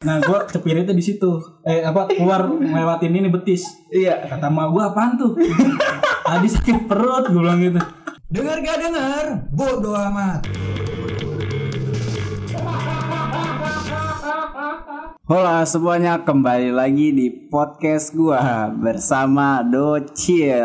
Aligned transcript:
Nah 0.00 0.16
gue 0.16 0.38
cepiritnya 0.48 0.96
di 0.96 1.04
situ. 1.04 1.28
Eh 1.60 1.84
apa 1.84 2.08
keluar 2.08 2.48
ngelewatin 2.48 3.20
ini 3.20 3.28
betis. 3.28 3.68
Iya. 3.92 4.24
Kata 4.32 4.48
emak 4.48 4.72
gue 4.72 4.80
apaan 4.80 5.12
tuh? 5.20 5.36
Tadi 6.24 6.48
sakit 6.48 6.88
perut 6.88 7.28
gue 7.28 7.36
bilang 7.36 7.60
gitu. 7.60 7.76
Dengar 8.32 8.64
gak 8.64 8.80
dengar? 8.80 9.24
Bodoh 9.52 9.92
amat. 9.92 10.48
Hola 15.28 15.68
semuanya 15.68 16.24
kembali 16.24 16.72
lagi 16.72 17.12
di 17.12 17.28
podcast 17.52 18.16
gua 18.16 18.72
bersama 18.72 19.60
Docil. 19.60 20.64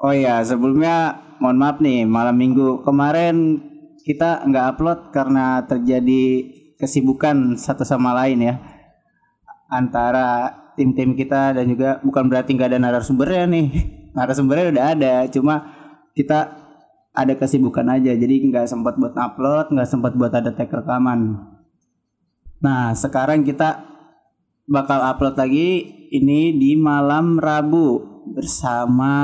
Oh 0.00 0.16
ya 0.16 0.40
sebelumnya 0.40 1.20
mohon 1.36 1.60
maaf 1.60 1.84
nih 1.84 2.08
malam 2.08 2.40
minggu 2.40 2.80
kemarin 2.80 3.60
kita 4.08 4.48
nggak 4.48 4.66
upload 4.72 5.00
karena 5.12 5.68
terjadi 5.68 6.58
kesibukan 6.80 7.60
satu 7.60 7.84
sama 7.84 8.16
lain 8.16 8.40
ya. 8.40 8.54
Antara 9.68 10.56
tim-tim 10.74 11.12
kita 11.12 11.52
dan 11.52 11.68
juga 11.68 12.00
bukan 12.00 12.26
berarti 12.26 12.56
nggak 12.56 12.72
ada 12.72 12.80
narasumbernya 12.80 13.44
nih. 13.46 13.66
Narasumbernya 14.16 14.66
udah 14.74 14.84
ada 14.96 15.14
cuma 15.28 15.54
kita 16.16 16.56
ada 17.12 17.32
kesibukan 17.36 17.84
aja. 17.92 18.16
Jadi 18.16 18.48
nggak 18.48 18.66
sempat 18.66 18.96
buat 18.96 19.12
upload 19.12 19.76
nggak 19.76 19.88
sempat 19.88 20.16
buat 20.16 20.32
ada 20.32 20.50
tag 20.56 20.72
rekaman. 20.72 21.36
Nah, 22.60 22.92
sekarang 22.96 23.44
kita 23.44 23.84
bakal 24.68 25.00
upload 25.00 25.36
lagi 25.36 26.00
ini 26.10 26.54
di 26.58 26.76
malam 26.76 27.40
Rabu 27.40 28.22
bersama 28.34 29.14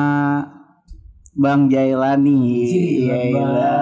Bang 1.37 1.69
Jailani. 1.69 2.41
Gila, 2.65 3.77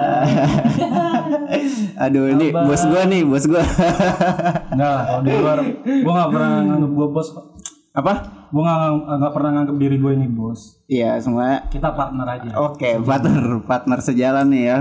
Aduh, 1.95 2.27
ini 2.35 2.51
bos 2.51 2.83
gua 2.83 3.07
nih, 3.07 3.21
bos 3.23 3.45
gua. 3.47 3.63
Enggak 4.71 4.89
lah 4.91 5.03
kalau 5.07 5.21
di 5.23 5.31
luar 5.31 5.59
gue 5.83 6.11
nggak 6.11 6.29
pernah 6.31 6.49
nganggap 6.67 6.91
gue 6.91 7.07
bos. 7.07 7.27
Apa? 7.95 8.13
Gue 8.51 8.61
nggak 8.61 8.79
nggak 9.19 9.33
pernah 9.33 9.49
nganggap 9.55 9.75
diri 9.79 9.95
gue 9.99 10.11
ini 10.11 10.27
bos. 10.27 10.83
Iya, 10.91 11.15
semua. 11.23 11.63
Kita 11.71 11.95
partner 11.95 12.27
aja. 12.27 12.49
Oke, 12.59 12.99
partner 12.99 13.63
partner 13.63 13.99
sejalan 14.03 14.51
nih 14.51 14.63
ya. 14.67 14.77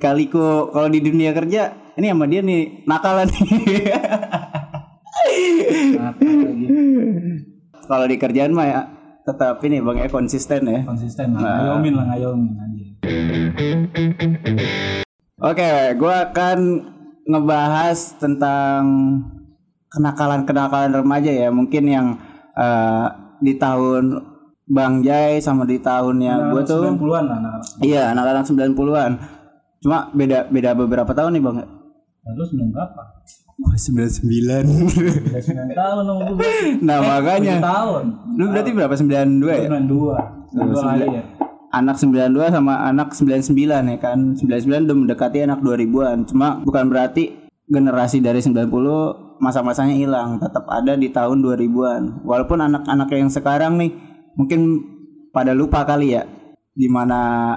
Kaliku 0.00 0.72
kalau 0.72 0.88
di 0.90 0.98
dunia 1.04 1.30
kerja 1.36 1.92
ini 1.94 2.10
sama 2.10 2.26
dia 2.26 2.40
nih 2.42 2.82
nakalan 2.88 3.28
nih. 3.30 3.44
Nah, 5.94 6.12
kalau 7.86 8.06
di 8.10 8.16
kerjaan 8.18 8.52
mah 8.52 8.66
ya 8.66 8.80
tetap 9.24 9.62
ini 9.64 9.80
Bang 9.80 9.96
ya 10.02 10.08
konsisten 10.10 10.66
ya. 10.66 10.82
konsisten 10.84 11.32
lah. 11.32 11.62
Ngayomin 11.62 11.92
lah 11.94 12.04
ngayomin 12.12 12.52
aja. 12.58 12.84
Oke, 15.34 15.98
gue 15.98 16.14
akan 16.14 16.58
ngebahas 17.26 17.98
tentang 18.22 18.82
kenakalan-kenakalan 19.90 20.94
remaja 20.94 21.30
ya. 21.30 21.50
Mungkin 21.50 21.84
yang 21.90 22.06
eh, 22.54 23.06
di 23.42 23.58
tahun 23.58 24.14
Bang 24.64 25.02
Jai 25.02 25.42
sama 25.42 25.66
di 25.66 25.82
tahunnya 25.82 26.54
gue 26.54 26.62
tuh. 26.62 26.86
90-an 26.86 27.24
lah 27.26 27.36
anak. 27.42 27.52
Iya, 27.82 28.14
anak-anak 28.14 28.44
90-an. 28.46 29.12
Cuma 29.82 30.08
beda 30.14 30.46
beda 30.48 30.70
beberapa 30.72 31.10
tahun 31.10 31.34
nih, 31.34 31.42
Bang. 31.42 31.56
Lalu 32.24 32.42
sembilan 32.48 32.68
berapa? 32.70 33.00
Wah, 33.54 33.76
99. 33.76 35.30
Udah 35.30 35.42
sembilan 35.42 35.68
tahun 35.74 36.02
dong 36.06 36.18
gue. 36.30 36.50
nah, 36.86 36.98
makanya. 37.02 37.58
Tujuh 37.58 37.68
tahun. 37.74 38.04
Lu 38.38 38.44
berarti 38.54 38.70
berapa? 38.70 38.94
92 38.94 39.10
ya? 39.50 39.66
Sembilan 39.66 39.86
dua. 39.90 40.16
Sembilan 40.46 40.66
dua 40.70 40.78
sembilan- 40.78 41.10
lahir. 41.10 41.24
Anak 41.74 41.98
92 41.98 42.54
sama 42.54 42.86
anak 42.86 43.18
99 43.18 43.50
ya 43.66 43.98
kan. 43.98 44.38
99 44.38 44.86
udah 44.86 44.96
mendekati 44.96 45.42
anak 45.42 45.58
2000-an. 45.58 46.18
Cuma 46.30 46.62
bukan 46.62 46.86
berarti 46.86 47.50
generasi 47.66 48.22
dari 48.22 48.38
90 48.38 48.70
masa-masanya 49.42 49.98
hilang, 49.98 50.38
tetap 50.38 50.70
ada 50.70 50.94
di 50.94 51.10
tahun 51.10 51.42
2000-an. 51.42 52.22
Walaupun 52.22 52.58
anak-anak 52.62 53.08
yang 53.10 53.30
sekarang 53.32 53.80
nih 53.82 53.90
mungkin 54.38 54.60
pada 55.34 55.50
lupa 55.50 55.82
kali 55.82 56.14
ya 56.14 56.22
di 56.74 56.86
mana 56.86 57.54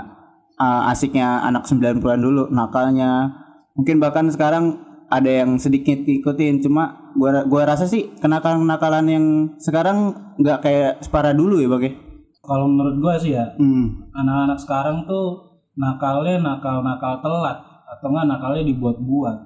uh, 0.58 0.90
asiknya 0.90 1.46
anak 1.46 1.70
90-an 1.70 2.20
dulu 2.22 2.50
nakalnya. 2.50 3.30
Mungkin 3.78 4.02
bahkan 4.02 4.26
sekarang 4.34 4.82
ada 5.08 5.30
yang 5.30 5.56
sedikit 5.62 6.04
ngikutin 6.04 6.66
cuma 6.66 7.14
gua 7.16 7.48
gua 7.48 7.64
rasa 7.64 7.88
sih 7.88 8.12
kenakalan-kenakalan 8.20 9.06
yang 9.08 9.26
sekarang 9.62 10.12
nggak 10.36 10.60
kayak 10.66 10.92
separah 11.06 11.32
dulu 11.32 11.62
ya, 11.62 11.70
Bang. 11.70 12.07
Kalau 12.48 12.66
menurut 12.66 12.96
gue 12.98 13.14
sih 13.20 13.32
ya, 13.34 13.44
Hmm. 13.54 14.08
anak-anak 14.14 14.56
sekarang 14.58 15.04
tuh 15.04 15.36
nakalnya 15.76 16.40
nakal-nakal 16.40 17.20
telat 17.20 17.58
atau 17.86 18.08
enggak 18.08 18.28
nakalnya 18.30 18.64
dibuat-buat. 18.66 19.38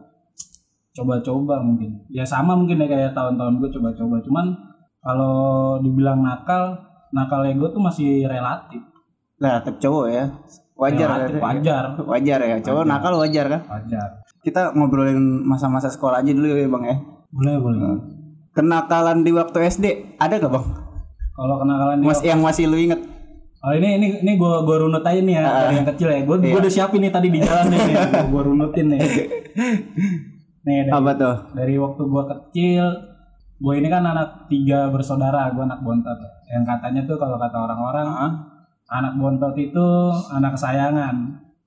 Coba-coba 0.91 1.59
mungkin. 1.59 2.03
Ya 2.07 2.22
sama 2.22 2.53
mungkin 2.53 2.78
ya 2.78 2.88
kayak 2.88 3.12
tahun-tahun 3.12 3.57
gue 3.57 3.69
coba-coba. 3.72 4.16
Cuman 4.22 4.45
kalau 5.00 5.35
dibilang 5.79 6.19
nakal, 6.19 6.78
nakalnya 7.09 7.57
gue 7.57 7.69
tuh 7.69 7.81
masih 7.81 8.09
relatif. 8.23 8.79
relatif 9.35 9.73
cowok 9.79 10.06
ya 10.07 10.25
wajar 10.78 11.07
Relatif, 11.18 11.33
ya? 11.33 11.41
wajar. 11.41 11.83
wajar 12.00 12.39
ya 12.39 12.56
cowok 12.62 12.85
nakal 12.85 13.13
wajar 13.18 13.45
kan 13.47 13.62
Wajar. 13.68 14.09
kita 14.39 14.69
ngobrolin 14.72 15.18
masa-masa 15.41 15.89
sekolah 15.89 16.22
aja 16.22 16.29
dulu 16.29 16.45
ya 16.47 16.69
bang 16.69 16.83
ya 16.85 16.95
Boleh, 17.28 17.56
boleh. 17.57 17.79
kenakalan 18.51 19.25
di 19.25 19.33
waktu 19.33 19.57
SD 19.68 19.85
ada 20.18 20.38
gak 20.38 20.45
bang 20.47 20.66
Kalau 21.41 21.56
kenakalan 21.57 22.06
mas 22.06 22.22
yang 22.22 22.38
masih 22.46 22.69
lu 22.69 22.78
inget 22.78 23.02
Oh 23.62 23.69
ini 23.78 24.02
ini 24.02 24.07
ini 24.25 24.31
gue 24.41 24.53
gue 24.66 24.78
runut 24.81 25.06
aja 25.06 25.22
nih 25.22 25.38
ya 25.38 25.46
dari 25.46 25.75
yang 25.78 25.88
kecil 25.94 26.09
ya. 26.09 26.25
Gue 26.25 26.38
Iya. 26.41 26.50
gue 26.50 26.62
udah 26.66 26.74
siapin 26.74 27.02
nih 27.06 27.13
tadi 27.13 27.29
di 27.29 27.40
jalan 27.46 27.69
nih. 27.69 27.81
Gue 28.34 28.41
runutin 28.41 28.85
nih. 28.90 29.00
Nih 30.66 30.78
dari, 30.85 30.90
apa 30.90 31.12
tuh 31.13 31.35
dari 31.53 31.75
waktu 31.78 32.01
gue 32.01 32.24
kecil, 32.25 32.85
gue 33.62 33.74
ini 33.78 33.85
kan 33.85 34.01
anak 34.01 34.50
tiga 34.50 34.90
bersaudara, 34.90 35.53
gue 35.53 35.62
anak 35.62 35.78
bontot. 35.85 36.18
Yang 36.50 36.63
katanya 36.74 37.01
tuh 37.06 37.18
kalau 37.22 37.38
kata 37.38 37.57
orang-orang, 37.62 38.07
Hah? 38.09 38.31
anak 38.97 39.13
bontot 39.22 39.53
itu 39.53 39.88
anak 40.34 40.57
kesayangan. 40.57 41.16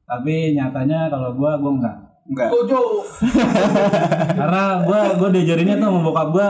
Tapi 0.03 0.51
nyatanya 0.59 1.07
kalau 1.07 1.31
gue 1.39 1.51
gue 1.63 1.73
enggak. 1.79 1.97
enggak 2.27 2.51
Karena 4.43 4.63
gue 4.83 5.01
gue 5.23 5.29
diajarinnya 5.31 5.79
tuh 5.79 5.89
sama 5.95 6.01
bokap 6.03 6.29
gue 6.35 6.49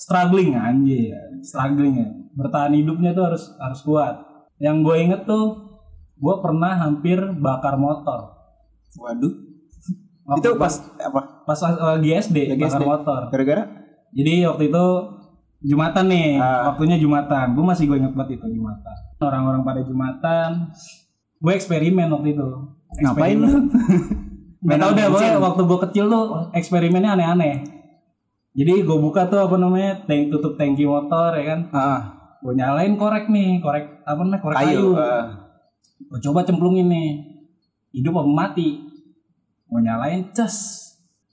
struggling 0.00 0.56
anjir, 0.56 1.12
struggling 1.44 1.92
ya. 1.92 2.08
Bertahan 2.38 2.70
hidupnya 2.72 3.10
tuh 3.10 3.24
harus 3.26 3.50
harus 3.58 3.80
kuat. 3.82 4.14
Yang 4.56 4.76
gue 4.80 4.96
inget 5.00 5.22
tuh 5.24 5.44
gue 6.14 6.34
pernah 6.38 6.78
hampir 6.78 7.18
bakar 7.36 7.74
motor. 7.74 8.38
waduh 8.94 9.30
Waktu 10.24 10.44
itu 10.44 10.50
pas 10.56 10.74
apa 10.98 11.20
pas 11.42 11.58
lagi 11.60 12.10
SD 12.12 12.36
Lagi 12.48 12.62
bakar 12.62 12.78
SD. 12.78 12.84
motor. 12.84 13.20
gara-gara 13.28 13.64
Jadi 14.10 14.34
waktu 14.44 14.64
itu 14.66 14.84
Jumatan 15.60 16.06
nih, 16.06 16.38
Ah. 16.38 16.70
waktunya 16.70 16.94
Jumatan. 16.96 17.52
Gue 17.52 17.64
masih 17.64 17.84
gue 17.84 17.98
inget 17.98 18.14
banget 18.14 18.38
itu 18.38 18.46
Jumatan. 18.52 18.94
Orang-orang 19.18 19.62
pada 19.62 19.82
Jumatan, 19.82 20.70
gue 21.36 21.52
eksperimen 21.52 22.06
waktu 22.08 22.30
itu. 22.30 22.46
ngapain 22.96 23.36
lu 23.36 23.46
Gak 24.60 24.74
tau 24.76 24.90
deh, 24.90 25.06
pokoknya 25.06 25.34
waktu 25.38 25.62
gue 25.64 25.78
kecil 25.84 26.04
tuh 26.08 26.24
eksperimennya 26.52 27.10
aneh-aneh. 27.12 27.54
Jadi 28.52 28.72
gue 28.80 28.98
buka 28.98 29.26
tuh 29.26 29.38
apa 29.40 29.54
namanya, 29.54 30.02
tank 30.02 30.30
tutup 30.30 30.54
tangki 30.54 30.82
motor 30.82 31.30
ya 31.32 31.44
kan. 31.48 31.60
Ah, 31.70 32.00
Gue 32.38 32.54
nyalain 32.54 32.94
korek 32.94 33.26
nih, 33.26 33.58
korek 33.58 34.06
apa 34.06 34.20
namanya, 34.22 34.40
korek 34.42 34.56
kayu. 34.62 34.68
kayu 34.68 34.88
ah. 34.94 35.24
Gue 35.98 36.18
coba 36.22 36.46
cemplungin 36.46 36.86
nih, 36.86 37.10
hidup 37.94 38.22
apa 38.22 38.30
mati. 38.30 38.78
Gue 39.66 39.80
nyalain, 39.82 40.30
cas. 40.30 40.86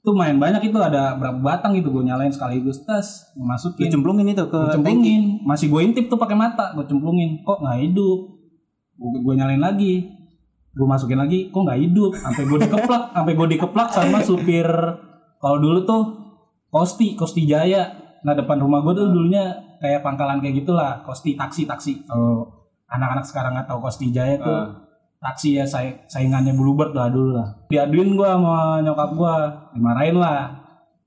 Tuh 0.05 0.13
main 0.13 0.37
banyak 0.37 0.69
itu 0.69 0.77
ada 0.77 1.17
berapa 1.17 1.41
batang 1.41 1.73
gitu 1.73 1.89
gue 1.89 2.05
nyalain 2.05 2.29
sekaligus 2.29 2.85
tas, 2.85 3.33
gue 3.33 3.41
masukin. 3.41 3.89
cemplungin 3.89 4.37
itu 4.37 4.45
ke 4.45 4.53
tanki 4.53 4.77
cemplungin, 4.77 5.23
masih 5.41 5.65
gue 5.65 5.81
intip 5.81 6.05
tuh 6.13 6.21
pakai 6.21 6.37
mata, 6.37 6.77
gue 6.77 6.85
cemplungin, 6.85 7.41
kok 7.41 7.57
nggak 7.57 7.89
hidup? 7.89 8.37
Gue 9.01 9.09
gue 9.25 9.33
nyalain 9.33 9.57
lagi, 9.57 10.05
gue 10.77 10.85
masukin 10.85 11.17
lagi, 11.17 11.49
kok 11.49 11.57
nggak 11.57 11.81
hidup? 11.81 12.13
Sampai 12.21 12.43
gue 12.45 12.57
dikeplak, 12.69 13.03
sampai 13.17 13.33
gue 13.33 13.47
dikeplak 13.57 13.89
sama 13.89 14.21
supir. 14.21 14.69
Kalau 15.41 15.57
dulu 15.57 15.89
tuh 15.89 16.03
Kosti, 16.69 17.17
Kosti 17.17 17.49
Jaya. 17.49 18.04
Nah 18.25 18.33
depan 18.33 18.57
rumah 18.57 18.81
gue 18.81 18.93
tuh 18.95 19.07
dulunya 19.07 19.53
kayak 19.77 20.01
pangkalan 20.01 20.41
kayak 20.41 20.59
gitulah, 20.59 20.99
Kosti 21.01 21.37
taksi 21.37 21.63
taksi. 21.63 22.01
Kalau 22.03 22.49
anak-anak 22.87 23.21
sekarang 23.21 23.53
nggak 23.53 23.69
tahu 23.69 23.79
Kosti 23.79 24.09
Jaya 24.09 24.35
tuh 24.37 24.49
Ah. 24.51 24.67
taksi 25.21 25.55
ya 25.55 25.65
say- 25.65 26.01
saingannya 26.05 26.53
Bluebird 26.53 26.91
lah 26.91 27.07
dulu 27.07 27.33
lah. 27.33 27.45
Diaduin 27.65 28.13
gue 28.13 28.25
sama 28.25 28.81
nyokap 28.81 29.09
gue, 29.13 29.35
dimarahin 29.71 30.17
lah. 30.17 30.49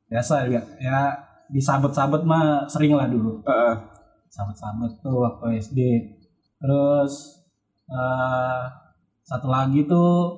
Biasa 0.07 0.47
ya, 0.47 0.63
ya 0.79 0.99
disabet-sabet 1.49 2.23
mah 2.23 2.65
sering 2.65 2.93
lah 2.93 3.05
dulu 3.05 3.41
Ah, 3.43 3.77
sabet-sabet 4.29 4.89
tuh 4.99 5.17
waktu 5.19 5.59
SD 5.59 5.81
terus 6.57 7.13
eh 7.87 8.63
satu 9.23 9.49
lagi 9.49 9.85
tuh 9.85 10.33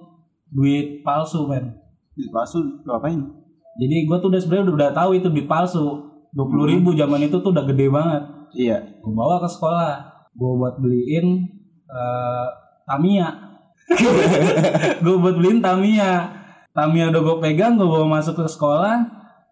duit 0.49 1.03
palsu 1.03 1.47
men 1.47 1.71
di 2.13 2.27
palsu 2.29 2.83
lu 2.83 2.91
apain 2.91 3.19
jadi 3.75 4.05
gue 4.05 4.17
tuh 4.19 4.29
udah 4.29 4.39
sebenarnya 4.39 4.65
udah, 4.67 4.77
udah 4.77 4.91
tahu 4.93 5.11
itu 5.15 5.29
duit 5.29 5.47
palsu 5.47 6.10
dua 6.31 6.47
puluh 6.47 6.67
ribu 6.71 6.95
zaman 6.95 7.27
itu 7.27 7.37
tuh 7.43 7.51
udah 7.51 7.67
gede 7.67 7.87
banget. 7.91 8.23
Iya. 8.55 8.79
Gue 9.03 9.13
bawa 9.15 9.43
ke 9.43 9.49
sekolah. 9.51 9.95
Gue 10.35 10.53
buat 10.59 10.75
beliin 10.79 11.27
eh 11.91 12.49
Tamiya. 12.87 13.29
Gue 15.05 15.17
buat 15.19 15.35
beliin 15.39 15.63
Tamiya. 15.63 16.39
Tamiya 16.71 17.11
udah 17.11 17.23
gue 17.23 17.37
pegang 17.43 17.75
gue 17.75 17.87
bawa 17.87 18.19
masuk 18.19 18.39
ke 18.39 18.47
sekolah. 18.47 19.03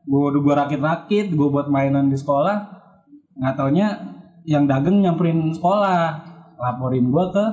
Gue 0.07 0.21
udah 0.31 0.41
gue 0.43 0.55
rakit-rakit 0.55 1.27
gue 1.35 1.49
buat 1.51 1.67
mainan 1.71 2.11
di 2.11 2.19
sekolah. 2.19 2.57
Nggak 3.39 3.55
taunya 3.59 3.89
yang 4.47 4.67
dagang 4.71 5.03
nyamperin 5.03 5.51
sekolah. 5.55 6.15
Laporin 6.59 7.11
gue 7.11 7.25
ke 7.35 7.45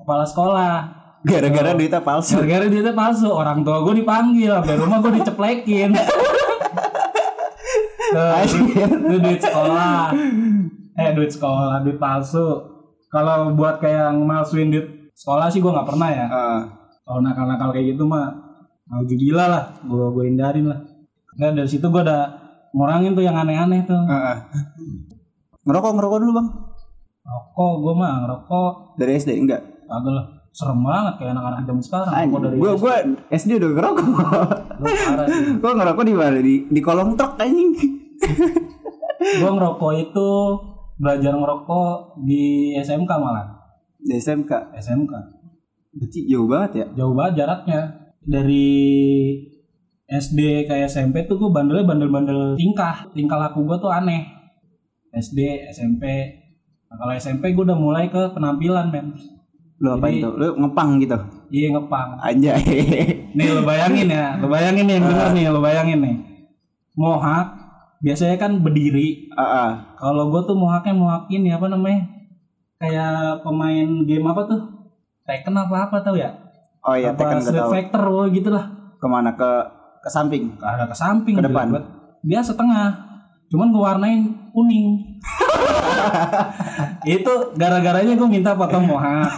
kepala 0.00 0.24
sekolah. 0.24 0.74
Gara-gara 1.20 1.76
duitnya 1.76 2.00
palsu. 2.00 2.40
gara-gara 2.40 2.80
tuh 2.84 2.96
palsu. 2.96 3.28
Orang 3.28 3.60
tua 3.60 3.84
gue 3.84 4.00
dipanggil 4.00 4.56
sampai 4.56 4.76
rumah 4.80 5.04
gue 5.04 5.12
diceplekin 5.20 5.92
itu 8.10 9.16
duit 9.18 9.40
sekolah 9.40 10.10
eh 10.94 11.10
duit 11.12 11.30
sekolah 11.30 11.80
duit 11.80 11.96
palsu 11.96 12.46
kalau 13.08 13.54
buat 13.54 13.78
kayak 13.78 14.14
ngemalsuin 14.14 14.70
duit 14.70 14.86
sekolah 15.12 15.46
sih 15.46 15.58
gue 15.58 15.68
nggak 15.68 15.88
pernah 15.88 16.08
ya 16.08 16.26
Heeh. 16.26 16.60
kalau 17.02 17.20
nakal-nakal 17.20 17.70
kayak 17.70 17.94
gitu 17.94 18.04
mah 18.04 18.30
mau 18.84 19.02
gila 19.02 19.44
lah 19.46 19.64
gue 19.80 20.06
gue 20.10 20.24
hindarin 20.26 20.66
lah 20.66 20.80
nah 21.36 21.50
dari 21.50 21.66
situ 21.66 21.84
gue 21.84 22.02
udah 22.02 22.22
ngurangin 22.70 23.12
tuh 23.12 23.22
yang 23.22 23.34
aneh-aneh 23.34 23.82
tuh 23.84 23.98
Heeh. 24.00 24.36
Ngerokok 25.60 25.92
ngerokok 25.92 26.18
dulu 26.18 26.32
bang. 26.34 26.48
rokok 27.20 27.72
gue 27.78 27.94
mah 27.94 28.12
ngerokok 28.24 28.70
Dari 28.96 29.12
SD 29.14 29.30
enggak? 29.36 29.62
agak 29.86 30.08
lah 30.08 30.26
serem 30.50 30.80
banget 30.80 31.14
kayak 31.18 31.30
anak-anak 31.30 31.60
zaman 31.62 31.82
sekarang 31.84 32.12
dari 32.40 32.56
Gue 32.56 32.70
gue 32.74 32.94
SD 33.28 33.50
udah 33.60 33.70
ngerokok. 33.70 34.06
Lu 34.80 34.86
parah 34.88 35.26
sih 35.26 35.42
gue 35.54 35.70
ngerokok 35.70 36.02
di 36.02 36.14
mana? 36.14 36.38
Di 36.40 36.54
di 36.66 36.80
kolong 36.80 37.14
truk 37.14 37.36
anjing. 37.36 37.70
Gue 39.40 39.50
ngerokok 39.50 39.92
itu 39.96 40.28
belajar 41.00 41.32
ngerokok 41.32 42.20
di 42.24 42.76
SMK 42.76 43.10
malah. 43.16 43.48
Di 44.00 44.16
SMK. 44.20 44.76
SMK 44.76 45.12
Berarti 45.90 46.18
jauh 46.30 46.46
banget 46.46 46.70
ya. 46.76 46.86
jauh 47.02 47.14
banget 47.16 47.44
jaraknya. 47.44 47.80
Dari 48.20 48.68
SD 50.10 50.68
ke 50.68 50.74
SMP 50.86 51.24
tuh 51.24 51.40
gue 51.40 51.50
bandelnya 51.50 51.88
bandel-bandel 51.88 52.54
tingkah. 52.60 53.08
Tingkah 53.16 53.38
laku 53.40 53.66
gue 53.66 53.76
tuh 53.80 53.90
aneh. 53.90 54.28
SD 55.10 55.66
SMP 55.74 56.04
nah, 56.86 56.96
kalau 57.02 57.12
SMP 57.18 57.50
gue 57.50 57.64
udah 57.66 57.78
mulai 57.78 58.06
ke 58.12 58.30
penampilan 58.30 58.94
men. 58.94 59.16
Lu 59.80 59.96
apa 59.96 60.06
itu? 60.12 60.28
Lu 60.28 60.54
ngepang 60.60 61.00
gitu. 61.00 61.16
iya 61.50 61.72
ngepang. 61.72 62.20
Anjay. 62.20 62.62
nih 63.36 63.46
lo 63.56 63.64
bayangin 63.64 64.12
ya. 64.12 64.36
Lo 64.38 64.46
bayangin 64.46 64.84
nih 64.86 64.94
yang 65.00 65.06
denger 65.08 65.28
nih 65.34 65.44
lo 65.48 65.60
bayangin 65.64 65.98
nih. 66.04 66.16
Mohak 66.94 67.59
biasanya 68.00 68.36
kan 68.40 68.64
berdiri. 68.64 69.28
Heeh. 69.30 69.70
kalau 70.00 70.32
gue 70.32 70.42
tuh 70.48 70.56
mohaknya 70.56 70.96
mohak 70.96 71.28
ini 71.28 71.52
apa 71.52 71.68
namanya 71.68 72.08
kayak 72.80 73.44
pemain 73.44 73.88
game 74.08 74.26
apa 74.26 74.42
tuh? 74.48 74.60
Tekken 75.28 75.54
apa 75.54 75.86
apa 75.88 75.96
tau 76.00 76.16
ya? 76.16 76.32
Oh 76.80 76.96
iya, 76.96 77.12
apa 77.12 77.38
gak 77.38 77.44
Street. 77.44 77.68
Fighter 77.68 78.02
oh, 78.08 78.24
gitu 78.32 78.48
lah 78.48 78.96
Ke 78.96 79.04
mana 79.04 79.36
ke 79.36 79.50
ke 80.00 80.08
samping? 80.08 80.56
ada 80.64 80.88
ke 80.88 80.96
samping 80.96 81.36
Ke 81.36 81.44
jelek 81.44 81.52
depan. 81.52 81.66
banget. 81.76 81.84
dia 82.24 82.40
setengah. 82.40 82.88
Cuman 83.52 83.68
gue 83.68 83.82
warnain 83.84 84.20
kuning. 84.56 85.20
Itu 87.20 87.52
gara-garanya 87.56 88.16
gue 88.16 88.28
minta 88.28 88.56
potong 88.56 88.88
mohak 88.88 89.28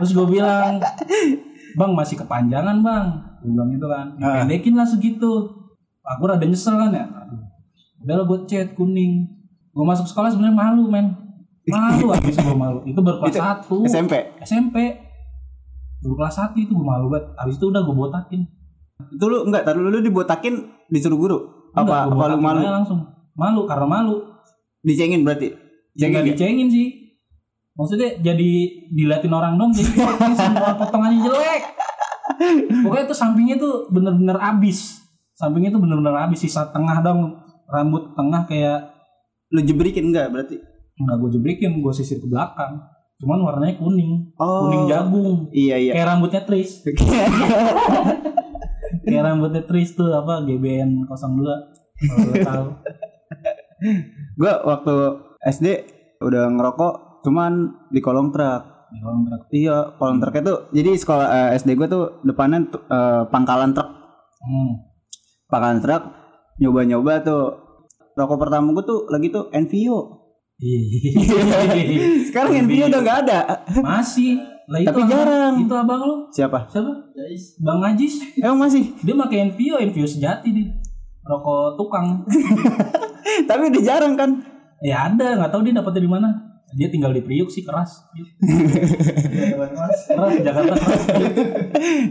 terus 0.00 0.16
gue 0.16 0.24
bilang 0.32 0.80
bang 1.76 1.92
masih 1.96 2.20
kepanjangan 2.20 2.76
bang. 2.84 3.06
Gue 3.40 3.52
bilang 3.56 3.68
gitu 3.72 3.86
kan. 3.88 4.06
Pendekin 4.20 4.76
lah 4.76 4.84
segitu. 4.84 5.48
Aku 6.04 6.28
rada 6.28 6.44
nyesel 6.44 6.76
kan 6.76 6.92
ya 6.92 7.19
Udahlah 8.00 8.24
gue 8.24 8.38
cat 8.44 8.72
kuning 8.72 9.28
gue 9.70 9.84
masuk 9.86 10.04
sekolah 10.04 10.28
sebenarnya 10.28 10.56
malu 10.56 10.88
men 10.88 11.14
malu 11.64 12.10
habis 12.10 12.34
gue 12.34 12.56
malu 12.56 12.82
itu 12.82 12.98
baru 12.98 13.20
kelas 13.20 13.30
Itu 13.30 13.38
satu 13.38 13.76
SMP. 13.84 14.14
SMP 14.40 14.76
baru 16.00 16.14
kelas 16.16 16.34
satu 16.34 16.56
itu 16.56 16.72
gue 16.72 16.82
malu 16.82 17.06
banget 17.06 17.30
habis 17.36 17.54
itu 17.54 17.66
udah 17.66 17.80
gue 17.80 17.94
botakin 17.94 18.40
Itu 19.08 19.24
lu 19.26 19.44
enggak, 19.44 19.62
tadi 19.62 19.78
lu 19.78 19.96
dibotakin 19.96 20.54
disuruh 20.86 21.16
guru. 21.16 21.38
Enggak, 21.72 22.04
Apa 22.04 22.10
gua 22.10 22.24
apa 22.26 22.34
lu 22.34 22.38
malu? 22.38 22.60
langsung 22.60 23.00
malu 23.32 23.64
karena 23.64 23.86
malu 23.86 24.16
Dicengin 24.80 25.22
berarti. 25.22 25.52
Ya 25.92 26.08
nggak 26.08 26.20
nggak? 26.22 26.36
dicengin 26.36 26.68
sih. 26.68 26.88
Maksudnya 27.72 28.16
jadi 28.18 28.50
diliatin 28.88 29.28
orang 29.30 29.56
dong 29.56 29.72
jadi 29.72 29.92
semua 30.36 30.72
potongannya 30.74 31.20
jelek. 31.22 31.62
Pokoknya 32.80 33.04
tuh 33.06 33.16
sampingnya 33.16 33.56
tuh 33.56 33.88
bener-bener 33.88 34.36
abis. 34.36 35.00
Sampingnya 35.32 35.68
tuh 35.70 35.80
bener-bener 35.80 36.12
abis 36.18 36.44
sisa 36.44 36.68
tengah 36.68 37.00
dong 37.00 37.40
rambut 37.70 38.12
tengah 38.14 38.44
kayak 38.44 38.80
Lu 39.50 39.60
jebrikin 39.62 40.14
enggak 40.14 40.30
berarti? 40.30 40.56
nggak 41.00 41.16
gue 41.16 41.30
jebrikin 41.32 41.80
gue 41.80 41.92
sisir 41.96 42.20
ke 42.20 42.28
belakang. 42.28 42.76
Cuman 43.20 43.40
warnanya 43.40 43.80
kuning, 43.80 44.36
Oh. 44.36 44.68
kuning 44.68 44.84
jagung. 44.84 45.48
Iya 45.48 45.76
iya. 45.80 45.92
Kayak 45.96 46.08
rambutnya 46.12 46.42
Tris. 46.44 46.70
Kayak 49.08 49.22
rambutnya 49.26 49.62
Tris 49.64 49.96
tuh 49.96 50.12
apa 50.12 50.44
GBN 50.44 51.08
02. 51.08 51.08
Kalau 51.08 52.20
lo 52.20 52.34
tahu. 52.36 52.66
Gua 54.40 54.52
waktu 54.64 54.94
SD 55.40 55.66
udah 56.20 56.52
ngerokok 56.52 57.24
cuman 57.24 57.52
di 57.88 58.00
kolong 58.00 58.28
truk. 58.28 58.92
Di 58.92 59.00
kolong 59.00 59.22
truk. 59.24 59.42
Iya, 59.52 59.76
kolong 59.96 60.18
truknya 60.20 60.42
tuh 60.44 60.58
jadi 60.72 60.90
sekolah 60.96 61.26
eh, 61.32 61.48
SD 61.56 61.76
gua 61.76 61.88
tuh 61.88 62.04
depannya 62.24 62.68
eh, 62.68 63.22
pangkalan 63.28 63.72
truk. 63.72 63.88
Hmm. 64.40 64.72
Pangkalan 65.48 65.80
truk 65.80 66.02
nyoba-nyoba 66.60 67.24
tuh. 67.24 67.44
Rokok 68.14 68.38
pertama 68.38 68.70
gua 68.70 68.84
tuh 68.84 69.08
lagi 69.08 69.32
tuh 69.32 69.48
Envio. 69.50 70.20
Sekarang 72.28 72.52
Envio 72.52 72.84
udah 72.86 73.00
nggak 73.00 73.18
ada. 73.26 73.38
Masih. 73.80 74.36
Lah 74.70 74.78
itu 74.78 74.86
Tapi 74.86 75.02
abang- 75.02 75.10
jarang. 75.10 75.54
Itu 75.58 75.74
abang 75.74 76.00
lu. 76.04 76.16
Siapa? 76.30 76.68
Siapa? 76.68 76.92
Bang 77.64 77.80
Ajis. 77.82 78.22
Emang 78.38 78.68
masih? 78.68 78.92
Dia 79.02 79.16
pakai 79.16 79.50
Envio, 79.50 79.80
Envio 79.80 80.06
sejati 80.06 80.52
dia. 80.52 80.68
Rokok 81.24 81.74
tukang. 81.74 82.22
Tapi 83.48 83.62
udah 83.72 83.82
jarang 83.82 84.14
kan? 84.14 84.30
ya 84.80 85.12
ada, 85.12 85.36
nggak 85.36 85.52
tahu 85.52 85.60
dia 85.60 85.76
dapetnya 85.76 86.08
di 86.08 86.10
mana. 86.10 86.28
Dia 86.70 86.88
tinggal 86.88 87.10
di 87.10 87.20
Priuk 87.20 87.50
sih 87.50 87.66
keras. 87.66 88.06
keras 90.06 90.32
Jakarta 90.38 90.74
keras. 90.78 91.02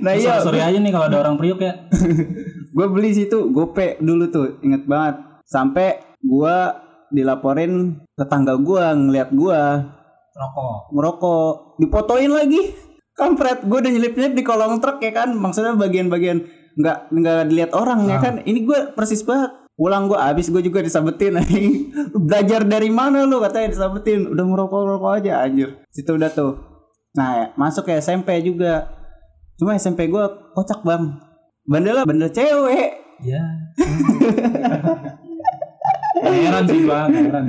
Nah 0.04 0.14
iya, 0.14 0.38
Sorry 0.44 0.60
aja 0.60 0.78
nih 0.78 0.92
kalau 0.92 1.08
ada 1.08 1.18
orang 1.24 1.40
Priuk 1.40 1.64
ya. 1.64 1.74
gue 2.74 2.88
beli 2.90 3.12
situ 3.14 3.50
gope 3.50 3.98
dulu 4.02 4.30
tuh, 4.30 4.48
inget 4.62 4.86
banget. 4.86 5.20
Sampai 5.50 5.98
gua 6.22 6.78
dilaporin 7.10 8.06
tetangga 8.14 8.54
gua 8.60 8.94
ngeliat 8.94 9.34
gua 9.34 9.82
Rokok. 10.30 10.94
ngerokok, 10.94 11.54
dipotoin 11.82 12.32
lagi. 12.32 12.62
Kampret, 13.18 13.68
gue 13.68 13.78
udah 13.84 13.92
nyelip-nyelip 13.92 14.32
di 14.32 14.44
kolong 14.48 14.80
truk 14.80 15.04
ya 15.04 15.12
kan, 15.12 15.36
maksudnya 15.36 15.76
bagian-bagian 15.76 16.40
nggak 16.80 17.12
nggak 17.12 17.52
dilihat 17.52 17.72
orang 17.76 18.08
ya 18.08 18.16
kan. 18.24 18.40
Ini 18.48 18.64
gue 18.64 18.80
persis 18.96 19.20
banget. 19.28 19.52
Pulang 19.76 20.08
gue 20.08 20.16
abis 20.16 20.52
gue 20.52 20.60
juga 20.64 20.80
disabetin 20.84 21.40
Belajar 22.28 22.64
dari 22.64 22.88
mana 22.88 23.28
lu 23.28 23.44
katanya 23.44 23.76
disabetin. 23.76 24.24
Udah 24.24 24.44
ngerokok 24.48 24.80
ngerokok 24.80 25.12
aja 25.20 25.44
anjir. 25.44 25.84
Situ 25.92 26.16
udah 26.16 26.32
tuh. 26.32 26.56
Nah 27.20 27.30
ya, 27.36 27.46
masuk 27.60 27.92
ke 27.92 28.00
SMP 28.00 28.40
juga. 28.40 28.88
Cuma 29.60 29.76
SMP 29.76 30.08
gue 30.08 30.24
kocak 30.56 30.80
bang. 30.88 31.20
Bandelnya 31.70 32.02
bandel 32.02 32.34
cewek. 32.34 32.90
Ya. 33.22 33.44
heran 36.26 36.66
sih 36.66 36.82
bang, 36.84 37.10
heran. 37.14 37.44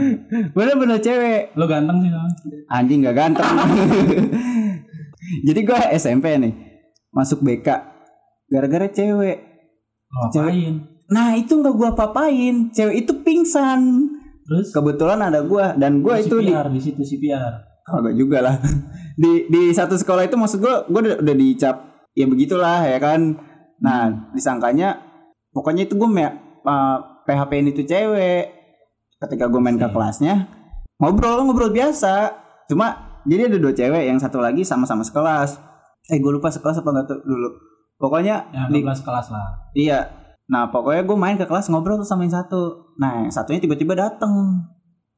Bandel 0.52 0.76
bandel 0.76 1.00
cewek. 1.00 1.56
Lo 1.56 1.64
ganteng 1.64 2.04
sih 2.04 2.12
bang. 2.12 2.28
Anjing 2.68 3.00
gak 3.00 3.16
ganteng. 3.16 3.48
Jadi 5.48 5.60
gue 5.64 5.80
SMP 5.96 6.36
nih 6.36 6.52
masuk 7.16 7.40
BK 7.40 7.68
gara-gara 8.52 8.86
cewek. 8.92 9.38
Ngapain? 10.10 10.74
Nah 11.10 11.38
itu 11.38 11.52
nggak 11.56 11.74
gue 11.74 11.90
papain. 11.96 12.54
Cewek 12.76 13.06
itu 13.06 13.12
pingsan. 13.24 13.80
Terus? 14.44 14.74
Kebetulan 14.74 15.22
ada 15.22 15.40
gue 15.46 15.64
dan 15.78 16.02
gue 16.02 16.14
itu 16.18 16.36
di 16.42 16.50
CPR, 16.50 16.66
di 16.68 16.80
situ 16.82 17.02
CPR. 17.02 17.54
kagak 17.86 18.14
juga 18.14 18.38
lah. 18.44 18.54
Di 19.20 19.52
di 19.52 19.68
satu 19.74 20.00
sekolah 20.00 20.24
itu 20.24 20.36
maksud 20.38 20.64
gue 20.64 20.74
gue 20.88 21.00
udah, 21.04 21.16
udah 21.20 21.36
dicap 21.36 21.76
ya 22.14 22.24
begitulah 22.24 22.80
ya 22.86 22.98
kan. 23.02 23.49
Nah 23.80 24.30
disangkanya 24.30 25.00
pokoknya 25.50 25.84
itu 25.84 25.96
gue 25.96 26.08
uh, 26.62 26.96
PHP 27.24 27.52
itu 27.66 27.82
cewek. 27.84 28.44
Ketika 29.20 29.48
gue 29.48 29.60
main 29.60 29.76
ke 29.76 29.84
Iya. 29.84 29.92
kelasnya 29.92 30.34
ngobrol 30.96 31.44
ngobrol 31.44 31.72
biasa. 31.72 32.32
Cuma 32.68 32.96
jadi 33.24 33.48
ada 33.48 33.56
dua 33.56 33.72
cewek 33.72 34.06
yang 34.06 34.16
satu 34.16 34.40
lagi 34.40 34.62
sama-sama 34.62 35.00
sekelas. 35.00 35.60
Eh 36.08 36.16
gue 36.16 36.32
lupa 36.32 36.48
sekelas 36.48 36.80
apa 36.80 36.88
enggak 36.88 37.06
tuh 37.08 37.18
dulu. 37.20 37.48
Pokoknya 37.96 38.48
Ya, 38.48 38.64
di- 38.72 38.80
12 38.80 39.04
kelas 39.04 39.28
lah. 39.28 39.48
Iya. 39.72 40.00
Nah 40.48 40.66
pokoknya 40.68 41.04
gue 41.04 41.14
main 41.14 41.36
ke 41.36 41.44
kelas 41.44 41.68
ngobrol 41.68 41.96
tuh 41.96 42.08
sama 42.08 42.24
yang 42.24 42.32
satu. 42.32 42.92
Nah 42.96 43.22
yang 43.22 43.32
satunya 43.32 43.60
tiba-tiba 43.60 43.92
dateng. 43.92 44.32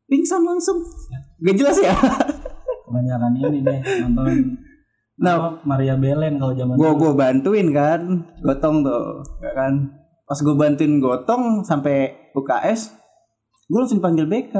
Pingsan 0.06 0.42
langsung. 0.42 0.82
Gak 1.40 1.56
jelas 1.56 1.78
ya. 1.78 1.94
Kebanyakan 2.84 3.32
ini 3.32 3.58
deh 3.62 3.78
nonton 4.04 4.58
Nah. 5.22 5.34
apa, 5.38 5.48
Maria 5.62 5.94
Belen 5.94 6.42
kalau 6.42 6.52
zaman 6.52 6.74
dulu. 6.74 6.98
gue 6.98 7.12
bantuin 7.14 7.68
kan. 7.70 8.00
Gotong 8.42 8.82
tuh. 8.82 9.22
Ya 9.38 9.54
kan. 9.54 9.74
Pas 10.26 10.38
gue 10.42 10.54
bantuin 10.58 10.98
gotong 10.98 11.62
sampai 11.62 12.30
UKS. 12.34 12.98
Gue 13.70 13.78
langsung 13.78 14.02
panggil 14.02 14.26
BK. 14.26 14.54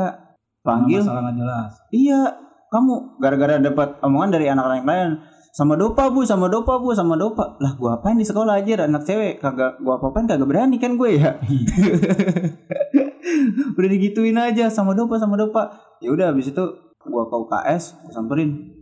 Panggil. 0.63 1.03
masalah 1.03 1.27
nggak 1.27 1.37
jelas. 1.43 1.73
Iya. 1.91 2.21
Kamu 2.71 3.19
gara-gara 3.21 3.59
dapat 3.59 3.99
omongan 4.01 4.31
dari 4.33 4.47
anak-anak 4.49 4.87
lain. 4.87 5.13
sama 5.53 5.77
dopa 5.77 6.09
bu 6.09 6.25
sama 6.25 6.49
dopa 6.49 6.81
bu 6.81 6.97
sama 6.97 7.13
dopa 7.13 7.61
lah 7.61 7.77
gua 7.77 8.01
apain 8.01 8.17
di 8.17 8.25
sekolah 8.25 8.65
aja 8.65 8.89
anak 8.89 9.05
cewek 9.05 9.37
kagak 9.37 9.77
gua 9.85 10.01
apa 10.01 10.09
apain 10.09 10.25
kagak 10.25 10.49
berani 10.49 10.81
kan 10.81 10.97
gue 10.97 11.21
ya 11.21 11.37
udah 13.77 13.89
digituin 13.93 14.41
aja 14.41 14.73
sama 14.73 14.97
dopa 14.97 15.21
sama 15.21 15.37
dopa 15.37 15.77
ya 16.01 16.09
udah 16.09 16.33
habis 16.33 16.57
itu 16.57 16.65
gua 17.05 17.29
ke 17.29 17.37
UKS 17.37 18.01
gua 18.01 18.13
samperin 18.17 18.73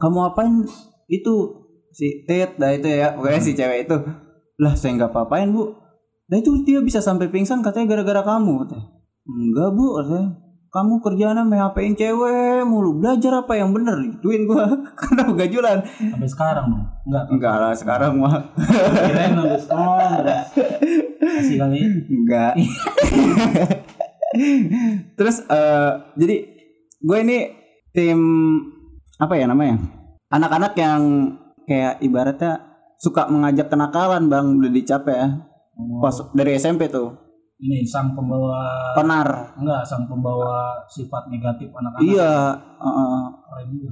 kamu 0.00 0.32
apain 0.32 0.64
itu 1.08 1.64
si 1.94 2.26
Tet 2.26 2.58
dah 2.58 2.74
itu 2.74 2.88
ya. 2.90 3.14
Pokoknya 3.14 3.40
si 3.40 3.52
cewek 3.54 3.86
itu 3.86 3.96
lah 4.58 4.74
saya 4.78 4.98
nggak 4.98 5.10
apa-apain 5.10 5.50
bu. 5.50 5.74
Nah 6.30 6.36
itu 6.40 6.50
dia 6.64 6.80
bisa 6.80 6.98
sampai 7.04 7.30
pingsan 7.30 7.62
katanya 7.62 7.94
gara-gara 7.98 8.22
kamu 8.24 8.66
katanya. 8.66 8.86
Enggak 9.26 9.70
bu 9.74 9.86
katanya. 10.00 10.28
Kamu 10.74 10.98
kerjaan 10.98 11.38
PHP-in 11.46 11.94
cewek 11.94 12.66
mulu. 12.66 12.98
Belajar 12.98 13.46
apa 13.46 13.54
yang 13.54 13.70
bener? 13.70 13.94
Gituin 14.10 14.42
gua. 14.42 14.66
Karena 14.98 15.22
begajulan 15.30 15.78
sampai 15.86 16.26
sekarang 16.26 16.64
dong 16.66 16.84
enggak. 17.06 17.24
Enggak 17.30 17.54
lah 17.62 17.72
sekarang 17.78 18.12
mah 18.18 18.42
kirain 19.06 19.38
strong 19.62 20.18
udah 20.18 20.42
kasih 21.22 21.56
kali 21.62 21.78
enggak. 22.10 22.52
Terus 25.14 25.46
eh, 25.46 25.90
jadi 26.18 26.36
gue 27.04 27.18
ini 27.22 27.38
tim 27.94 28.18
apa 29.22 29.38
ya 29.38 29.46
namanya 29.46 29.78
anak-anak 30.32 30.72
yang 30.78 31.02
kayak 31.64 32.00
ibaratnya 32.04 32.74
suka 33.00 33.28
mengajak 33.28 33.68
kenakalan 33.68 34.30
bang 34.30 34.46
udah 34.56 34.72
dicap 34.72 35.02
ya. 35.08 35.44
Pas 36.00 36.16
dari 36.32 36.54
SMP 36.56 36.86
tuh. 36.86 37.12
Ini 37.58 37.86
sang 37.86 38.14
pembawa 38.14 38.92
penar. 38.98 39.56
Enggak 39.58 39.82
sang 39.86 40.06
pembawa 40.06 40.84
sifat 40.86 41.30
negatif 41.30 41.70
anak-anak. 41.70 42.02
Iya 42.04 42.32
heeh. 42.58 43.22
keren 43.48 43.66
juga. 43.72 43.90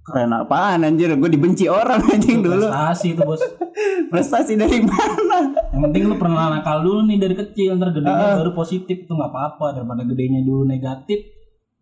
Keren 0.00 0.32
apaan 0.32 0.80
anjir? 0.82 1.12
Gue 1.14 1.30
dibenci 1.30 1.68
orang 1.70 2.00
anjing 2.02 2.40
dulu. 2.42 2.66
prestasi 2.66 3.14
itu 3.14 3.22
bos. 3.22 3.42
Prestasi 4.12 4.52
dari 4.58 4.82
mana? 4.82 5.54
Yang 5.70 5.82
penting 5.86 6.02
lu 6.10 6.16
pernah 6.18 6.50
nakal 6.50 6.82
dulu 6.82 7.06
nih 7.06 7.18
dari 7.20 7.34
kecil 7.38 7.78
ntar 7.78 7.94
gedenya 7.94 8.42
baru 8.42 8.52
positif. 8.56 9.06
Itu 9.06 9.12
nggak 9.14 9.30
apa-apa 9.30 9.78
daripada 9.78 10.02
gedenya 10.02 10.42
dulu 10.42 10.66
negatif 10.66 11.20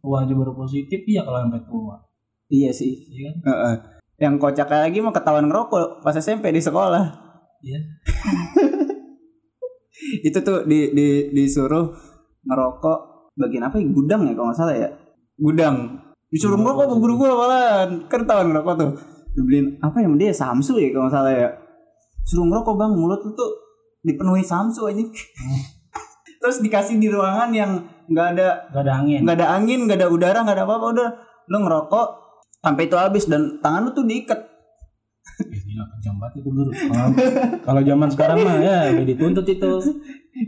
tua 0.03 0.27
aja 0.27 0.35
baru 0.35 0.53
positif. 0.53 1.07
Iya 1.09 1.25
kalau 1.25 1.39
sampai 1.47 1.63
tua 1.65 2.08
iya 2.49 2.71
sih. 2.73 2.93
Iya 3.09 3.21
kan? 3.31 3.37
Heeh. 3.53 3.77
yang 4.19 4.35
kocaknya 4.35 4.83
lagi 4.83 4.99
mau 4.99 5.15
ketahuan 5.15 5.47
ngerokok 5.47 6.03
pas 6.03 6.17
SMP 6.19 6.51
di 6.51 6.59
sekolah. 6.59 7.07
Iya. 7.63 7.79
Itu 10.27 10.43
tuh 10.43 10.67
di, 10.67 10.91
di 10.91 11.31
disuruh 11.31 11.95
ngerokok 12.43 13.31
bagian 13.39 13.71
apa 13.71 13.79
ya? 13.79 13.87
Gudang 13.87 14.27
ya 14.27 14.35
kalau 14.35 14.51
nggak 14.51 14.59
salah 14.59 14.75
ya? 14.75 14.91
Gudang. 15.39 16.03
Disuruh 16.35 16.59
ngerokok 16.59 16.85
sama 16.91 16.97
guru 16.99 17.15
gua 17.15 17.31
malahan. 17.39 17.91
Kan 18.11 18.27
tahu 18.27 18.51
ngerokok 18.51 18.75
tuh. 18.75 18.91
Dibeliin 19.39 19.79
apa 19.79 20.03
ya 20.03 20.11
dia 20.19 20.35
Samsu 20.35 20.83
ya 20.83 20.91
kalau 20.91 21.07
nggak 21.07 21.15
salah 21.15 21.33
ya? 21.33 21.49
Suruh 22.27 22.47
ngerokok 22.51 22.75
bang. 22.75 22.93
Mulut 22.99 23.23
lu 23.23 23.31
tuh 23.39 23.51
dipenuhi 24.03 24.43
Samsu 24.43 24.87
aja 24.91 25.03
terus 26.39 26.63
dikasih 26.63 27.03
di 27.03 27.11
ruangan 27.11 27.51
yang 27.51 27.83
nggak 28.07 28.39
ada 28.39 28.71
gak 28.71 28.83
ada 28.87 28.93
angin. 29.03 29.27
nggak 29.27 29.37
ada 29.43 29.47
angin 29.59 29.81
nggak 29.91 29.99
ada 29.99 30.09
udara 30.11 30.39
nggak 30.43 30.57
ada 30.59 30.65
apa-apa. 30.67 30.87
Udah 30.95 31.09
lu 31.51 31.59
ngerokok 31.67 32.09
sampai 32.59 32.87
itu 32.87 32.97
habis 32.99 33.25
dan 33.27 33.63
tangan 33.63 33.87
lu 33.87 33.91
tuh 33.95 34.05
diikat. 34.05 34.41
Gila 35.39 35.85
kejam 35.99 36.15
banget 36.19 36.43
itu 36.43 36.51
guru. 36.51 36.71
Kalau- 37.63 37.85
zaman 37.87 38.09
sekarang 38.11 38.43
mah 38.43 38.59
ya 38.59 38.91
udah 38.91 39.07
dituntut 39.07 39.47
itu. 39.47 39.73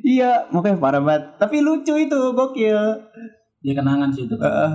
Iya 0.02 0.50
makanya 0.50 0.78
parah 0.78 1.02
banget. 1.02 1.38
Tapi 1.38 1.62
lucu 1.62 1.94
itu 1.94 2.18
gokil. 2.34 2.78
Dia 3.60 3.74
kenangan 3.76 4.10
sih 4.10 4.26
itu. 4.26 4.34
Heeh. 4.34 4.72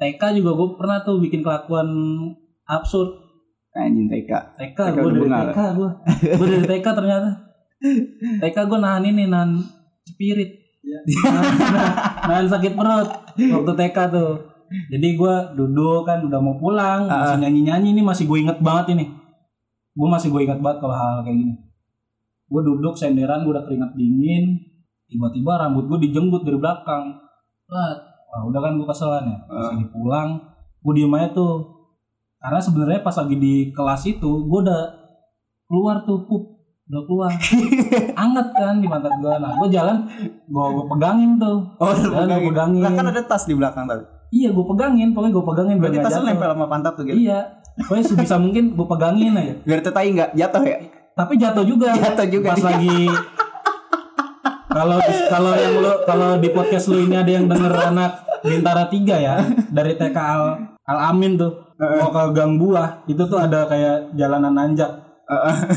TK 0.00 0.40
juga 0.40 0.56
gue 0.56 0.68
pernah 0.80 1.00
tuh 1.00 1.20
bikin 1.20 1.40
kelakuan 1.40 1.88
absurd. 2.64 3.08
Anjing 3.70 4.10
TK 4.10 4.30
TK 4.58 4.76
TK 4.76 4.96
gue 4.98 5.10
dari. 5.14 5.54
TK 5.54 5.60
gue 5.78 5.90
gue 6.36 6.46
dari 6.50 6.66
TK 6.66 6.86
ternyata. 6.90 7.28
TK 8.40 8.56
gue 8.66 8.78
nahan 8.80 9.04
ini 9.06 9.24
nahan 9.24 9.56
spirit. 10.04 10.50
Nahan, 10.80 11.44
nahan- 11.54 11.96
nahan 12.26 12.46
sakit 12.50 12.72
perut 12.74 13.08
waktu 13.38 13.72
TK 13.78 13.96
tuh 14.10 14.49
jadi 14.92 15.08
gue 15.18 15.34
duduk 15.58 16.06
kan 16.06 16.22
udah 16.22 16.38
mau 16.38 16.54
pulang 16.54 17.10
masih 17.10 17.42
nyanyi 17.42 17.60
nyanyi 17.66 17.88
ini 17.98 18.02
masih 18.06 18.24
gue 18.30 18.38
inget 18.38 18.58
banget 18.62 18.94
ini. 18.94 19.10
Gue 19.90 20.08
masih 20.08 20.30
gue 20.30 20.46
inget 20.46 20.62
banget 20.62 20.78
kalau 20.78 20.94
hal 20.94 21.26
kayak 21.26 21.36
gini. 21.36 21.54
Gue 22.50 22.62
duduk 22.62 22.94
senderan 22.94 23.42
gue 23.42 23.52
udah 23.52 23.66
keringat 23.66 23.98
dingin 23.98 24.62
tiba-tiba 25.10 25.58
rambut 25.58 25.90
gue 25.90 26.06
dijenggut 26.06 26.46
dari 26.46 26.58
belakang. 26.58 27.18
Lah 27.70 27.90
wah 28.30 28.42
udah 28.46 28.60
kan 28.62 28.78
gue 28.78 28.86
keselan 28.86 29.24
ya 29.26 29.38
pas 29.50 29.74
lagi 29.74 29.86
pulang 29.90 30.28
gue 30.80 30.92
diem 30.94 31.14
aja 31.18 31.28
tuh. 31.34 31.54
Karena 32.40 32.60
sebenarnya 32.62 33.00
pas 33.02 33.16
lagi 33.18 33.36
di 33.36 33.54
kelas 33.74 34.02
itu 34.06 34.30
gue 34.46 34.60
udah 34.70 34.82
keluar 35.66 36.06
tuh 36.06 36.30
pup 36.30 36.62
udah 36.90 37.02
keluar. 37.10 37.30
Anget 38.22 38.48
kan 38.54 38.78
di 38.78 38.86
mata 38.86 39.10
gue 39.10 39.34
nah 39.34 39.50
gue 39.58 39.68
jalan 39.74 40.06
gue 40.46 40.64
gue 40.78 40.84
pegangin 40.94 41.42
tuh. 41.42 41.58
Oh 41.82 41.90
udah 41.90 42.22
Jalan 42.22 42.26
gue 42.38 42.50
pegangin. 42.54 42.82
Lah 42.86 42.92
kan 42.94 43.06
ada 43.10 43.22
tas 43.26 43.50
di 43.50 43.58
belakang 43.58 43.90
tadi 43.90 44.19
iya 44.30 44.48
gue 44.50 44.64
pegangin 44.64 45.10
pokoknya 45.14 45.32
gue 45.34 45.44
pegangin 45.44 45.76
berarti 45.82 45.98
tasnya 46.02 46.22
nempel 46.30 46.50
sama 46.54 46.66
pantat 46.70 46.92
tuh 46.94 47.04
gitu 47.06 47.16
iya 47.18 47.60
pokoknya 47.86 48.04
sebisa 48.06 48.36
mungkin 48.36 48.74
gue 48.76 48.86
pegangin 48.86 49.32
aja. 49.36 49.54
Biar 49.68 49.80
tetai 49.80 50.08
nggak 50.12 50.30
jatuh 50.36 50.64
ya? 50.64 50.78
Tapi 51.16 51.32
jatuh 51.36 51.64
juga. 51.66 51.92
Jatuh 51.92 52.26
juga 52.28 52.54
pas 52.54 52.58
dia. 52.60 52.68
lagi 52.70 53.00
kalau 54.70 55.02
kalau 55.26 55.52
yang 55.58 55.82
lo 55.82 55.92
kalau 56.06 56.38
di 56.38 56.48
podcast 56.54 56.86
lu 56.94 57.02
ini 57.02 57.18
ada 57.18 57.26
yang 57.26 57.50
denger 57.50 57.74
anak 57.90 58.22
Bintara 58.40 58.86
tiga 58.86 59.18
ya 59.18 59.42
dari 59.68 59.98
TK 59.98 60.14
Al, 60.16 60.42
Al 60.86 60.98
Amin 61.10 61.34
tuh. 61.34 61.74
Mau 61.80 62.12
ke 62.14 62.22
Gang 62.36 62.54
Buah 62.54 63.02
itu 63.10 63.20
tuh 63.26 63.36
ada 63.40 63.66
kayak 63.66 64.14
jalanan 64.14 64.54
nanjak. 64.54 64.88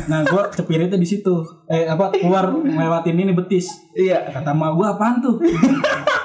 Nah 0.08 0.22
gue 0.22 0.44
cepiritnya 0.54 1.02
di 1.02 1.08
situ. 1.10 1.42
Eh 1.66 1.90
apa 1.90 2.14
keluar 2.14 2.54
lewatin 2.54 3.18
ini 3.18 3.34
betis. 3.34 3.74
Iya. 3.98 4.30
Kata 4.30 4.54
mak 4.54 4.78
gue 4.78 4.86
apaan 4.86 5.16
tuh? 5.26 5.42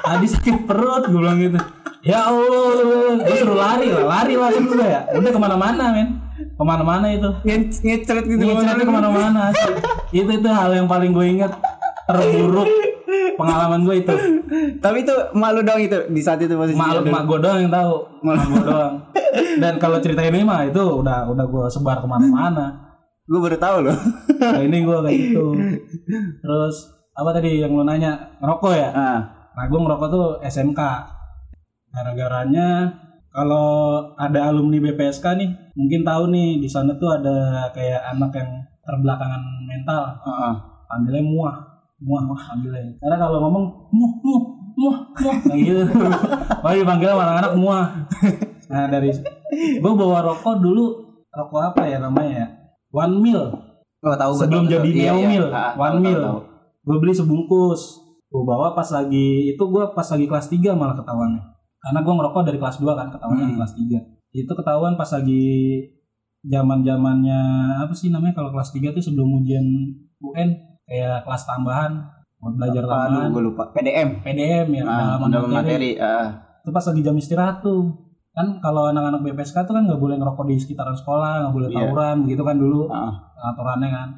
Tadi 0.04 0.26
sakit 0.28 0.68
perut 0.68 1.08
gue 1.08 1.18
bilang 1.18 1.40
gitu 1.40 1.58
ya 2.08 2.32
Allah 2.32 3.20
gue 3.20 3.36
suruh 3.36 3.58
lari 3.58 3.88
lah 3.92 4.04
lari 4.08 4.34
langsung 4.34 4.64
gue 4.72 4.80
ya. 4.80 5.04
Udah 5.12 5.30
ke 5.30 5.40
mana-mana 5.40 5.84
men. 5.92 6.08
Ke 6.38 6.64
mana-mana 6.64 7.06
itu. 7.12 7.28
Nge- 7.44 7.82
ngecret 7.84 8.24
gitu 8.24 8.40
Ngecatnya 8.40 8.84
ke 8.88 8.94
mana-mana. 8.94 9.52
itu 10.10 10.30
itu 10.32 10.48
hal 10.48 10.72
yang 10.72 10.88
paling 10.88 11.12
gue 11.12 11.26
inget 11.28 11.52
terburuk 12.08 12.68
pengalaman 13.36 13.84
gue 13.84 13.96
itu. 14.00 14.14
Tapi 14.80 15.04
itu 15.04 15.14
malu 15.36 15.60
dong 15.60 15.78
itu 15.78 16.08
di 16.08 16.20
saat 16.24 16.40
itu 16.40 16.56
posisi 16.56 16.80
mak 16.80 17.04
mak 17.04 17.22
gue 17.28 17.38
doang 17.38 17.58
yang 17.60 17.72
tahu. 17.72 17.94
Mak 18.24 18.34
gue 18.48 18.62
doang. 18.64 18.94
Dan 19.60 19.76
kalau 19.76 20.00
cerita 20.00 20.24
ini 20.24 20.40
mah 20.40 20.64
itu 20.64 20.80
udah 20.80 21.28
udah 21.28 21.44
gue 21.44 21.64
sebar 21.68 22.00
ke 22.00 22.08
mana-mana. 22.08 22.88
Gue 23.28 23.38
baru 23.44 23.60
tahu 23.60 23.76
loh. 23.84 23.98
Nah, 24.40 24.62
ini 24.64 24.80
gue 24.80 24.98
kayak 25.04 25.18
gitu. 25.20 25.46
Terus 26.40 26.74
apa 27.12 27.34
tadi 27.36 27.60
yang 27.60 27.76
lo 27.76 27.84
nanya? 27.84 28.38
Ngerokok 28.40 28.72
ya? 28.72 28.88
Ah. 28.88 29.20
Nah 29.52 29.64
gue 29.66 29.76
ngerokok 29.76 30.08
tuh 30.08 30.26
SMK 30.40 30.80
gara-garanya 31.92 32.92
kalau 33.28 33.68
ada 34.16 34.50
alumni 34.50 34.80
BPSK 34.82 35.24
nih 35.36 35.50
mungkin 35.76 36.00
tahu 36.02 36.32
nih 36.32 36.58
di 36.58 36.68
sana 36.68 36.96
tuh 36.96 37.12
ada 37.12 37.68
kayak 37.70 38.02
anak 38.16 38.32
yang 38.34 38.50
terbelakangan 38.82 39.42
mental. 39.68 40.02
Panggilnya 40.88 41.22
muah. 41.22 41.56
Muah 42.00 42.22
muah 42.24 42.42
panggilnya. 42.50 42.96
Karena 42.98 43.16
kalau 43.20 43.38
ngomong 43.46 43.64
muah 43.92 44.12
muah 44.24 44.42
muah 44.48 44.58
muah. 44.78 44.98
Nah 45.44 45.56
gitu 45.58 45.82
oh 46.64 46.72
dipanggil 46.72 47.10
anak-anak 47.12 47.52
muah. 47.58 47.86
Nah 48.72 48.84
dari 48.88 49.12
gue 49.76 49.92
bawa 49.92 50.18
rokok 50.24 50.56
dulu. 50.64 50.86
Rokok 51.28 51.62
apa 51.74 51.82
ya 51.84 52.00
namanya 52.00 52.32
ya? 52.32 52.46
One 52.90 53.20
mil. 53.20 53.42
Oh, 53.98 54.14
tahu 54.14 54.32
gua, 54.34 54.40
sebelum 54.46 54.64
tahu, 54.64 54.72
jadi 54.78 54.88
tahu. 54.88 54.98
Iya, 54.98 55.10
neo 55.10 55.18
iya. 55.18 55.26
mil. 55.28 55.44
Ah, 55.50 55.72
one 55.74 55.90
tahu, 55.98 56.04
mil. 56.06 56.20
tahu, 56.22 56.26
tahu. 56.26 56.40
gue 56.88 56.96
beli 57.02 57.12
sebungkus. 57.12 57.80
Gue 58.32 58.42
bawa 58.46 58.72
pas 58.72 58.88
lagi 58.88 59.52
itu 59.52 59.62
gue 59.62 59.84
pas 59.92 60.06
lagi 60.08 60.26
kelas 60.26 60.48
3 60.48 60.72
malah 60.72 60.96
ketahuannya 60.96 61.57
karena 61.80 61.98
gue 62.00 62.14
ngerokok 62.14 62.42
dari 62.42 62.58
kelas 62.58 62.76
2 62.76 62.92
kan 62.92 63.06
ketahuannya 63.08 63.42
di 63.42 63.48
Hmm. 63.48 63.58
kelas 63.58 63.72
3 63.74 63.98
itu 64.30 64.52
ketahuan 64.52 64.94
pas 64.94 65.08
lagi 65.08 65.46
zaman 66.40 66.80
zamannya 66.80 67.40
apa 67.80 67.92
sih 67.92 68.08
namanya 68.08 68.34
kalau 68.34 68.50
kelas 68.50 68.70
3 68.70 68.90
tuh 68.90 69.02
sebelum 69.02 69.38
ujian 69.38 69.64
UN 70.20 70.48
kayak 70.84 71.22
kelas 71.22 71.42
tambahan 71.44 71.92
buat 72.38 72.54
belajar 72.54 72.82
Aduh, 72.82 72.90
tambahan 72.92 73.28
gue 73.28 73.42
lupa. 73.44 73.62
PDM. 73.72 74.08
PDM 74.20 74.66
ya 74.72 74.82
Ah, 74.84 75.18
dalam 75.20 75.48
materi. 75.48 75.98
Ah. 75.98 76.46
itu 76.58 76.70
pas 76.70 76.84
lagi 76.84 77.00
jam 77.00 77.14
istirahat 77.14 77.58
tuh 77.58 77.90
kan 78.30 78.60
kalau 78.60 78.86
anak-anak 78.86 79.24
BPSK 79.24 79.64
tuh 79.64 79.72
kan 79.72 79.82
nggak 79.82 79.96
boleh 79.96 80.14
ngerokok 80.14 80.46
di 80.46 80.54
sekitaran 80.56 80.94
sekolah 80.94 81.42
nggak 81.42 81.54
boleh 81.54 81.68
Iya. 81.68 81.76
tawuran 81.80 82.16
begitu 82.22 82.42
kan 82.42 82.56
dulu 82.56 82.80
Ah. 82.88 83.12
aturannya 83.44 83.88
kan 83.88 84.08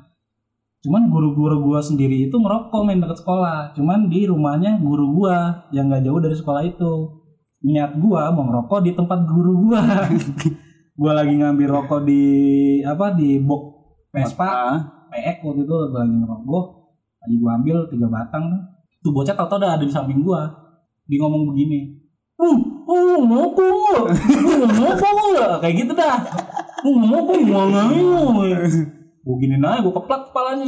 cuman 0.81 1.03
guru-guru 1.07 1.61
gua 1.63 1.81
sendiri 1.81 2.17
itu 2.23 2.35
ngerokok 2.35 2.81
main 2.83 2.99
deket 2.99 3.19
sekolah 3.19 3.71
cuman 3.71 4.09
di 4.09 4.25
rumahnya 4.25 4.77
guru 4.79 5.13
gua 5.15 5.37
yang 5.71 5.87
nggak 5.87 6.03
jauh 6.03 6.19
dari 6.19 6.33
sekolah 6.35 6.63
itu 6.63 6.93
niat 7.61 7.97
gua 8.01 8.33
mau 8.33 8.49
ngerokok 8.49 8.81
di 8.85 8.91
tempat 8.97 9.19
guru 9.29 9.69
gua 9.69 9.83
gua 11.01 11.13
lagi 11.17 11.35
ngambil 11.37 11.69
rokok 11.69 12.01
di 12.05 12.23
apa 12.85 13.17
di 13.17 13.41
box 13.41 13.63
Vespa. 14.11 14.81
PX 15.11 15.37
waktu 15.47 15.63
itu 15.65 15.75
gua 15.75 16.01
lagi 16.03 16.15
ngerokok 16.17 16.67
lagi 17.21 17.35
gua 17.37 17.51
ambil 17.61 17.77
tiga 17.93 18.07
batang 18.09 18.45
tuh 19.01 19.13
bocah 19.13 19.35
tau 19.37 19.49
tau 19.49 19.59
udah 19.61 19.77
ada 19.77 19.85
di 19.85 19.93
samping 19.93 20.25
gua 20.25 20.49
dia 21.05 21.19
ngomong 21.21 21.53
begini 21.53 22.01
uh 22.41 22.59
uh 22.89 23.21
mau 23.25 23.53
kok 23.53 23.65
uh 23.65 24.65
mau 24.77 24.93
kok 24.97 25.61
kayak 25.61 25.75
gitu 25.85 25.93
dah 25.93 26.21
Gue 26.81 26.97
mau 26.97 27.21
gue 27.29 27.39
mau 27.45 28.45
Gue 29.21 29.37
giniin 29.37 29.61
aja, 29.61 29.85
gue 29.85 29.93
keplak 29.93 30.33
kepalanya. 30.33 30.65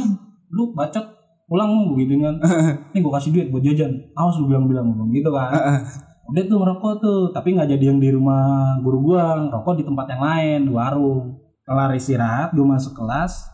Lu 0.53 0.77
bacot, 0.77 1.01
pulang 1.49 1.89
lu 1.89 1.97
gituin 1.97 2.21
kan. 2.21 2.35
Nih 2.93 3.01
gue 3.01 3.11
kasih 3.17 3.33
duit 3.33 3.47
buat 3.49 3.65
jajan. 3.65 4.13
Awas 4.13 4.37
lu 4.37 4.45
bilang-bilang 4.45 4.93
ngomong 4.93 5.09
gitu 5.09 5.33
kan. 5.33 5.81
Udah 6.23 6.43
tuh 6.47 6.57
ngerokok 6.59 6.93
tuh, 7.03 7.21
tapi 7.35 7.51
nggak 7.55 7.67
jadi 7.75 7.91
yang 7.91 7.99
di 7.99 8.09
rumah 8.15 8.79
guru 8.79 9.11
gua, 9.11 9.43
ngerokok 9.43 9.73
di 9.79 9.83
tempat 9.83 10.05
yang 10.07 10.21
lain, 10.23 10.59
di 10.67 10.71
warung. 10.71 11.25
Kelar 11.63 11.95
istirahat, 11.95 12.51
gue 12.51 12.65
masuk 12.67 12.91
kelas, 12.91 13.47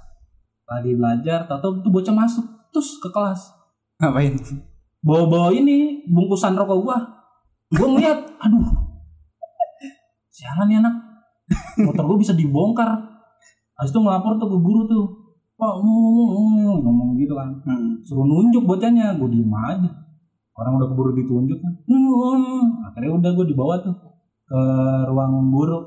lagi 0.65 0.97
belajar, 0.97 1.45
tau 1.45 1.61
tuh 1.61 1.93
bocah 1.93 2.13
masuk, 2.13 2.41
terus 2.73 2.97
ke 2.97 3.09
kelas. 3.13 3.53
Ngapain? 4.01 4.33
Bawa-bawa 5.05 5.53
ini 5.53 6.05
bungkusan 6.09 6.57
rokok 6.57 6.79
gua. 6.81 6.97
Gua 7.69 7.88
ngeliat, 7.93 8.17
aduh, 8.41 8.65
sialan 10.33 10.73
nih 10.73 10.77
anak. 10.81 10.95
Motor 11.85 12.05
gua 12.05 12.17
bisa 12.17 12.33
dibongkar. 12.33 12.97
Habis 13.77 13.93
itu 13.93 13.99
ngelapor 14.01 14.41
tuh 14.41 14.49
ke 14.51 14.57
guru 14.57 14.81
tuh. 14.89 15.05
Pak, 15.59 15.73
ngomong, 15.83 16.79
ngomong 16.79 17.09
gitu 17.19 17.35
kan. 17.35 17.51
Hmm. 17.67 17.99
Suruh 17.99 18.23
nunjuk 18.23 18.63
bocahnya, 18.63 19.19
gue 19.19 19.27
diem 19.27 19.51
aja. 19.51 19.91
Orang 20.59 20.75
udah 20.75 20.87
keburu 20.91 21.15
ditunjuk 21.15 21.59
kan. 21.63 21.73
Akhirnya 22.91 23.11
udah 23.15 23.31
gue 23.31 23.45
dibawa 23.47 23.79
tuh 23.79 23.95
ke 24.43 24.59
ruang 25.07 25.47
guru. 25.47 25.79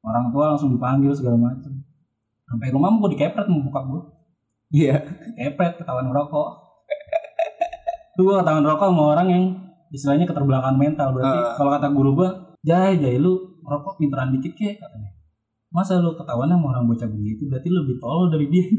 Orang 0.00 0.32
tua 0.32 0.56
langsung 0.56 0.72
dipanggil 0.72 1.12
segala 1.12 1.36
macam. 1.36 1.84
Sampai 2.48 2.72
rumah 2.72 2.88
gue 2.96 3.12
dikepret 3.12 3.44
sama 3.44 3.60
bokap 3.68 3.84
gue. 3.84 4.02
Iya. 4.72 4.96
Kepret 5.36 5.76
ketahuan 5.76 6.08
ngerokok. 6.08 6.48
Tuh 8.16 8.22
gue 8.24 8.34
ketahuan 8.40 8.64
rokok 8.64 8.88
sama 8.88 9.02
orang 9.12 9.28
yang 9.28 9.44
istilahnya 9.92 10.24
keterbelakangan 10.24 10.80
mental. 10.80 11.12
Berarti 11.12 11.38
Ah. 11.38 11.52
kalau 11.60 11.70
kata 11.76 11.88
guru 11.92 12.10
gue, 12.16 12.28
Jai, 12.64 12.96
Jai 12.96 13.20
lu 13.20 13.60
rokok 13.60 14.00
pinteran 14.00 14.32
dikit 14.32 14.56
kek 14.56 14.80
katanya. 14.80 15.12
Masa 15.68 16.00
lu 16.00 16.16
ketahuan 16.16 16.48
sama 16.48 16.72
orang 16.72 16.88
bocah 16.88 17.04
begitu 17.12 17.44
berarti 17.44 17.68
lu 17.68 17.84
lebih 17.84 18.00
tolol 18.00 18.32
dari 18.32 18.48
dia. 18.48 18.64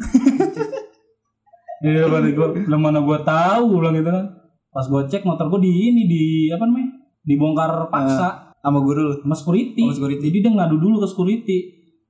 Iya, 1.80 2.12
berarti 2.12 2.36
gue, 2.36 2.76
mana 2.76 3.00
gue 3.00 3.20
tahu 3.24 3.80
bilang 3.80 3.96
gitu 3.96 4.12
kan. 4.12 4.26
Pas 4.70 4.86
gue 4.86 5.02
cek 5.10 5.26
motor 5.26 5.50
gue 5.50 5.66
di 5.66 5.72
ini 5.90 6.06
di 6.06 6.24
apa 6.54 6.66
namanya? 6.70 7.00
Dibongkar 7.26 7.90
paksa 7.94 8.50
Sama 8.60 8.84
guru 8.84 9.08
lu. 9.08 9.16
sama 9.24 9.36
security. 9.36 9.88
Sama 9.88 9.96
security. 9.96 10.24
Jadi 10.28 10.38
dia 10.44 10.52
ngadu 10.52 10.76
dulu 10.84 11.00
ke 11.00 11.08
security. 11.08 11.58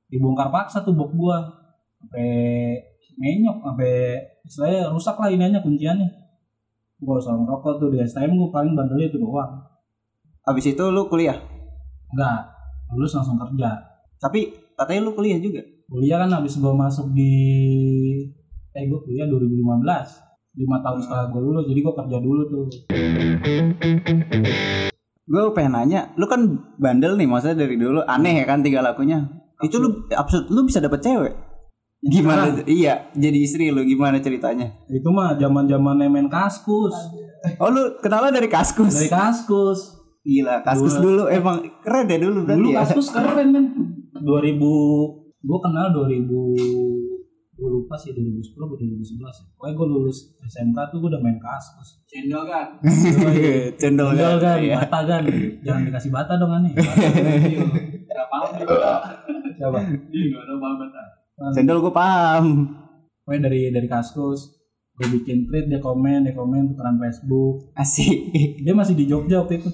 Dibongkar 0.10 0.50
paksa 0.50 0.82
tuh 0.82 0.98
box 0.98 1.14
gua. 1.14 1.38
Sampai 2.02 2.26
menyok, 3.20 3.62
sampai 3.62 4.18
istilahnya 4.48 4.90
rusak 4.90 5.14
lah 5.22 5.30
ininya 5.30 5.62
kunciannya. 5.62 6.10
Gua 7.04 7.22
usah 7.22 7.38
ngerokok 7.38 7.74
tuh 7.78 7.90
di 7.94 8.02
STM 8.02 8.34
gua 8.34 8.50
paling 8.50 8.74
bandelnya 8.74 9.14
itu 9.14 9.22
doang. 9.22 9.62
Habis 10.48 10.74
itu 10.74 10.84
lu 10.90 11.06
kuliah. 11.06 11.38
Enggak, 12.10 12.50
lulus 12.98 13.14
langsung 13.14 13.38
kerja. 13.38 13.78
Tapi 14.18 14.74
katanya 14.74 15.06
lu 15.06 15.14
kuliah 15.14 15.38
juga. 15.38 15.62
Kuliah 15.86 16.18
kan 16.26 16.34
habis 16.34 16.58
gua 16.58 16.74
masuk 16.74 17.14
di 17.14 17.30
eh 18.74 18.84
gua 18.90 19.00
kuliah 19.06 19.30
2015. 19.30 20.29
5 20.58 20.86
tahun 20.86 21.00
setelah 21.06 21.26
gua 21.30 21.42
lulus, 21.42 21.66
jadi 21.70 21.80
gua 21.86 21.94
kerja 22.00 22.18
dulu 22.18 22.42
tuh. 22.50 22.66
Gue 25.30 25.54
pengen 25.54 25.78
nanya, 25.78 26.10
lu 26.18 26.26
kan 26.26 26.42
bandel 26.82 27.14
nih 27.14 27.30
maksudnya 27.30 27.62
dari 27.62 27.78
dulu 27.78 28.02
aneh 28.02 28.42
ya 28.42 28.50
kan 28.50 28.66
tinggal 28.66 28.82
lakunya. 28.82 29.30
Itu 29.62 29.78
lu 29.78 30.10
absurd, 30.10 30.50
lu 30.50 30.66
bisa 30.66 30.82
dapet 30.82 31.06
cewek. 31.06 31.38
Gimana? 32.02 32.50
tuh? 32.50 32.66
Iya, 32.66 33.14
jadi 33.14 33.38
istri 33.38 33.70
lu 33.70 33.86
gimana 33.86 34.18
ceritanya? 34.18 34.74
Itu 34.90 35.14
mah 35.14 35.38
zaman-zaman 35.38 36.02
main 36.10 36.26
kaskus. 36.34 36.98
Oh 37.62 37.70
lu 37.70 38.02
kenalnya 38.02 38.42
dari 38.42 38.50
kaskus. 38.50 38.90
Dari 38.90 39.12
kaskus. 39.12 40.02
Gila, 40.26 40.66
kaskus 40.66 40.98
dulu 40.98 41.30
emang 41.30 41.62
keren 41.86 42.10
deh 42.10 42.20
dulu 42.20 42.44
berarti 42.44 42.60
Dulu 42.60 42.68
ya. 42.74 42.82
Kaskus 42.84 43.08
keren 43.14 43.48
men 43.54 43.66
2000 44.18 44.60
Gue 45.40 45.60
kenal 45.64 45.96
2000 45.96 47.09
Gue 47.60 47.68
lupa 47.76 48.00
sih 48.00 48.16
2010 48.16 48.56
atau 48.56 48.80
2011 48.80 49.20
ya. 49.20 49.46
Pokoknya 49.60 49.74
gue 49.76 49.88
lulus 49.92 50.18
SMK 50.48 50.78
tuh 50.96 50.98
gue 51.04 51.10
udah 51.12 51.20
main 51.20 51.36
Kaskus 51.44 52.00
Cendol 52.08 52.48
kan? 52.48 52.80
Cendol 53.76 54.16
kan. 54.16 54.40
kan, 54.40 54.58
Iya. 54.64 54.76
bata 54.80 55.00
kan 55.04 55.22
Jangan 55.60 55.82
dikasih 55.84 56.12
bata 56.16 56.40
dong 56.40 56.56
aneh 56.56 56.72
Gak 56.72 58.28
paham 58.32 58.50
juga. 58.56 59.04
Siapa? 59.60 59.80
Ih, 59.92 60.24
gak 60.32 60.44
tau 60.48 60.58
banget. 60.64 60.90
Cendol 61.52 61.84
gue 61.84 61.92
paham. 61.92 62.46
Pokoknya 63.28 63.52
dari 63.52 63.62
dari 63.76 63.88
Kaskus 63.92 64.56
Gue 64.96 65.20
bikin 65.20 65.48
tweet, 65.48 65.68
dia 65.68 65.80
komen, 65.84 66.24
dia 66.24 66.36
komen, 66.36 66.72
tukeran 66.72 66.96
Facebook 66.96 67.76
Asik. 67.76 68.32
Dia 68.64 68.72
masih 68.72 68.96
di 68.96 69.04
Jogja 69.04 69.44
waktu 69.44 69.60
itu 69.60 69.68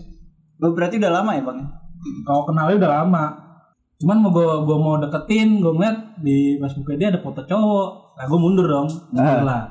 Lu 0.57 0.73
berarti 0.73 0.97
udah 0.97 1.21
lama 1.21 1.37
ya 1.37 1.45
bang? 1.45 1.59
Kalau 2.25 2.49
kenalnya 2.49 2.81
udah 2.81 2.91
lama 3.05 3.44
Cuman 3.95 4.17
mau 4.19 4.29
gue 4.29 4.43
gua 4.43 4.77
mau 4.77 4.95
deketin, 4.97 5.57
gue 5.57 5.71
ngeliat 5.71 6.19
di 6.19 6.59
Facebooknya 6.59 6.97
dia 6.97 7.09
ada 7.11 7.19
foto 7.19 7.41
cowok. 7.41 7.89
Nah 8.13 8.25
gue 8.25 8.39
mundur 8.39 8.65
dong, 8.65 8.87
mundur 9.09 9.41
lah. 9.41 9.63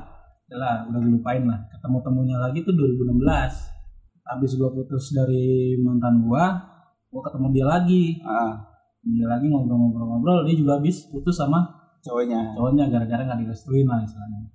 Udah 0.45 0.57
lah, 0.57 0.75
udah 0.85 0.99
gue 0.99 1.11
lupain 1.11 1.43
lah. 1.43 1.59
Ketemu 1.67 1.97
temunya 2.01 2.37
lagi 2.39 2.59
tuh 2.61 2.73
2016. 2.73 3.21
Habis 4.23 4.51
gue 4.55 4.69
putus 4.71 5.05
dari 5.11 5.45
mantan 5.79 6.19
gue, 6.19 6.43
gue 7.07 7.21
ketemu 7.23 7.47
dia 7.51 7.65
lagi. 7.67 8.03
Ah, 8.21 8.53
Dia 9.01 9.29
lagi 9.29 9.45
ngobrol-ngobrol-ngobrol, 9.45 10.41
dia 10.43 10.57
juga 10.57 10.81
habis 10.81 11.05
putus 11.05 11.37
sama 11.37 11.61
cowoknya. 12.01 12.49
cowoknya 12.51 12.89
gara-gara 12.89 13.21
nggak 13.23 13.37
direstuin 13.39 13.85
lah 13.85 14.01
istilahnya. 14.01 14.49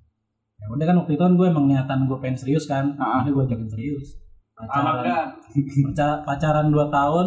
Ya 0.56 0.66
udah 0.68 0.84
kan 0.84 0.96
waktu 0.98 1.14
itu 1.14 1.22
kan 1.22 1.34
gue 1.34 1.46
emang 1.46 1.66
niatan 1.66 2.04
gue 2.04 2.18
pengen 2.18 2.34
serius 2.34 2.66
kan, 2.66 2.94
Ah. 2.96 3.22
jadi 3.22 3.30
gue 3.30 3.42
ajakin 3.44 3.68
serius. 3.68 4.18
Pacaran, 4.52 5.06
paca- 5.86 6.20
pacaran 6.20 6.66
2 6.68 6.86
tahun, 6.88 7.26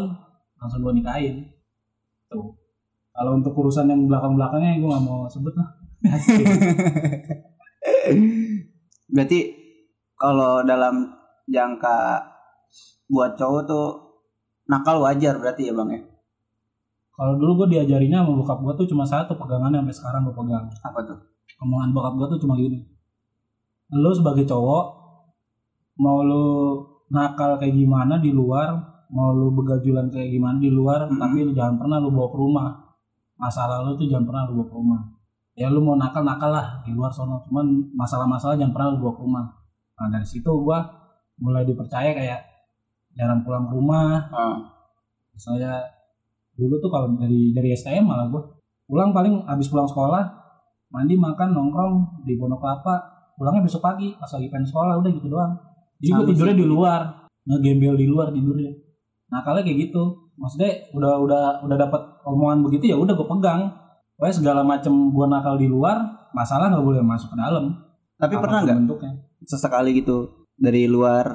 langsung 0.54 0.80
gue 0.82 0.94
nikahin. 0.94 1.36
Tuh. 2.34 2.50
Kalau 3.14 3.38
untuk 3.38 3.54
urusan 3.54 3.86
yang 3.94 4.10
belakang-belakangnya 4.10 4.82
gue 4.82 4.90
gak 4.90 5.06
mau 5.06 5.30
sebut 5.30 5.54
lah. 5.54 5.70
Berarti 9.14 9.40
kalau 10.18 10.66
dalam 10.66 11.14
jangka 11.46 12.26
buat 13.14 13.38
cowok 13.38 13.62
tuh 13.70 13.86
nakal 14.66 15.04
wajar 15.04 15.38
berarti 15.38 15.70
ya 15.70 15.74
bang 15.76 15.90
ya? 15.94 16.02
Kalau 17.14 17.38
dulu 17.38 17.64
gue 17.64 17.78
diajarinnya 17.78 18.26
sama 18.26 18.42
bokap 18.42 18.60
gue 18.66 18.74
tuh 18.84 18.88
cuma 18.90 19.06
satu 19.06 19.38
pegangannya 19.38 19.86
sampai 19.86 19.94
sekarang 19.96 20.22
gue 20.26 20.34
pegang. 20.34 20.66
Apa 20.82 21.00
tuh? 21.06 21.20
Omongan 21.62 21.94
bokap 21.94 22.14
gue 22.18 22.28
tuh 22.34 22.40
cuma 22.42 22.58
gini. 22.58 22.82
Lu 23.94 24.10
sebagai 24.10 24.50
cowok 24.50 24.86
mau 26.02 26.26
lu 26.26 26.82
nakal 27.14 27.62
kayak 27.62 27.78
gimana 27.78 28.18
di 28.18 28.34
luar, 28.34 28.93
mau 29.14 29.30
lu 29.30 29.54
begajulan 29.54 30.10
kayak 30.10 30.34
gimana 30.34 30.58
di 30.58 30.74
luar, 30.74 31.06
Mhm. 31.06 31.22
tapi 31.22 31.46
lu 31.46 31.54
jangan 31.54 31.78
pernah 31.78 32.02
lu 32.02 32.10
bawa 32.10 32.28
ke 32.34 32.38
rumah. 32.42 32.68
Masalah 33.38 33.86
lu 33.86 33.94
tuh 33.94 34.10
jangan 34.10 34.26
pernah 34.26 34.50
lu 34.50 34.58
bawa 34.58 34.68
ke 34.68 34.76
rumah. 34.76 35.02
Ya 35.54 35.70
lu 35.70 35.86
mau 35.86 35.94
nakal 35.94 36.26
nakal 36.26 36.50
lah 36.50 36.82
di 36.82 36.98
luar 36.98 37.14
sono, 37.14 37.46
cuman 37.46 37.94
masalah-masalah 37.94 38.58
jangan 38.58 38.74
pernah 38.74 38.90
lu 38.98 39.06
bawa 39.06 39.14
ke 39.14 39.22
rumah. 39.22 39.46
Nah 40.02 40.08
dari 40.10 40.26
situ 40.26 40.50
gua 40.50 40.82
mulai 41.38 41.62
dipercaya 41.62 42.10
kayak 42.12 42.42
jarang 43.14 43.46
pulang 43.46 43.70
ke 43.70 43.74
rumah, 43.78 44.26
Ah, 44.34 44.58
saya 45.38 45.82
dulu 46.54 46.78
tuh 46.78 46.90
kalau 46.90 47.14
dari 47.18 47.54
dari 47.54 47.74
STM 47.74 48.06
malah 48.06 48.30
gue 48.30 48.42
pulang 48.86 49.10
paling 49.10 49.42
habis 49.50 49.66
pulang 49.74 49.90
sekolah 49.90 50.22
mandi 50.94 51.18
makan 51.18 51.50
nongkrong 51.50 52.22
di 52.22 52.38
Pondok 52.38 52.62
Kelapa 52.62 52.96
pulangnya 53.34 53.66
besok 53.66 53.82
pagi 53.82 54.14
pas 54.14 54.30
lagi 54.30 54.54
pengen 54.54 54.70
sekolah 54.70 55.02
udah 55.02 55.12
gitu 55.18 55.34
doang 55.34 55.58
jadi 55.98 56.14
gue 56.14 56.26
tidurnya 56.30 56.58
di 56.62 56.68
luar 56.70 57.02
ngegembel 57.50 57.98
di 57.98 58.06
luar 58.06 58.30
tidurnya 58.30 58.70
nah 59.34 59.42
kalau 59.42 59.66
kayak 59.66 59.90
gitu. 59.90 60.30
Maksudnya 60.38 60.94
udah 60.94 61.14
udah 61.26 61.44
udah 61.66 61.78
dapat 61.78 62.02
omongan 62.26 62.62
begitu 62.62 62.94
ya 62.94 62.98
udah 62.98 63.18
gue 63.18 63.26
pegang. 63.26 63.74
Pokoknya 64.14 64.36
segala 64.38 64.62
macem 64.62 64.94
gue 65.10 65.26
nakal 65.26 65.58
di 65.58 65.66
luar 65.66 65.98
masalah 66.38 66.70
nggak 66.70 66.86
boleh 66.86 67.02
masuk 67.02 67.34
ke 67.34 67.38
dalam. 67.42 67.74
Tapi 68.22 68.34
pernah 68.38 68.62
nggak 68.62 68.78
bentuknya. 68.86 69.14
sesekali 69.44 69.92
gitu 70.00 70.48
dari 70.56 70.88
luar 70.88 71.28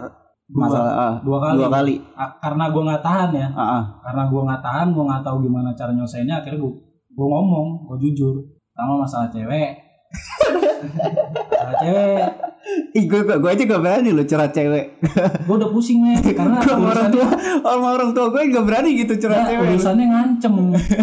dua, 0.48 0.64
masalah 0.64 0.92
ah, 0.96 1.14
dua 1.20 1.38
kali, 1.44 1.56
dua 1.60 1.68
kali? 1.68 1.94
Ah, 2.16 2.30
karena 2.40 2.64
gue 2.72 2.82
nggak 2.88 3.02
tahan 3.04 3.30
ya. 3.36 3.48
Ah, 3.52 3.62
ah. 3.62 3.82
karena 4.00 4.22
gue 4.32 4.42
nggak 4.48 4.62
tahan 4.64 4.86
gue 4.96 5.04
nggak 5.04 5.22
tahu 5.28 5.36
gimana 5.44 5.68
cara 5.76 5.92
nyelesainnya 5.92 6.40
akhirnya 6.40 6.64
gue 6.64 6.72
gue 7.12 7.26
ngomong 7.28 7.84
gue 7.84 7.96
jujur. 8.08 8.34
Sama 8.72 8.94
masalah 8.96 9.28
cewek. 9.28 9.76
Masalah 11.52 11.76
cewek 11.82 12.48
Ih, 12.90 13.04
gue, 13.04 13.20
gue, 13.22 13.36
gue 13.38 13.50
aja 13.50 13.62
gak 13.64 13.80
berani 13.80 14.10
lo 14.10 14.22
curhat 14.22 14.50
cewek. 14.50 15.00
gue 15.44 15.54
udah 15.54 15.70
pusing 15.70 16.04
nih 16.04 16.20
karena 16.38 16.58
Gue 16.58 16.68
sama 16.68 16.88
orang 16.90 17.08
tua, 17.08 17.28
sama 17.58 17.88
orang 17.94 18.10
tua 18.12 18.26
gue 18.28 18.42
gak 18.50 18.66
berani 18.66 18.90
gitu 18.96 19.12
curhat 19.18 19.38
Nah, 19.38 19.48
cewek. 19.48 19.66
urusannya 19.72 20.06
ngancem. 20.06 20.54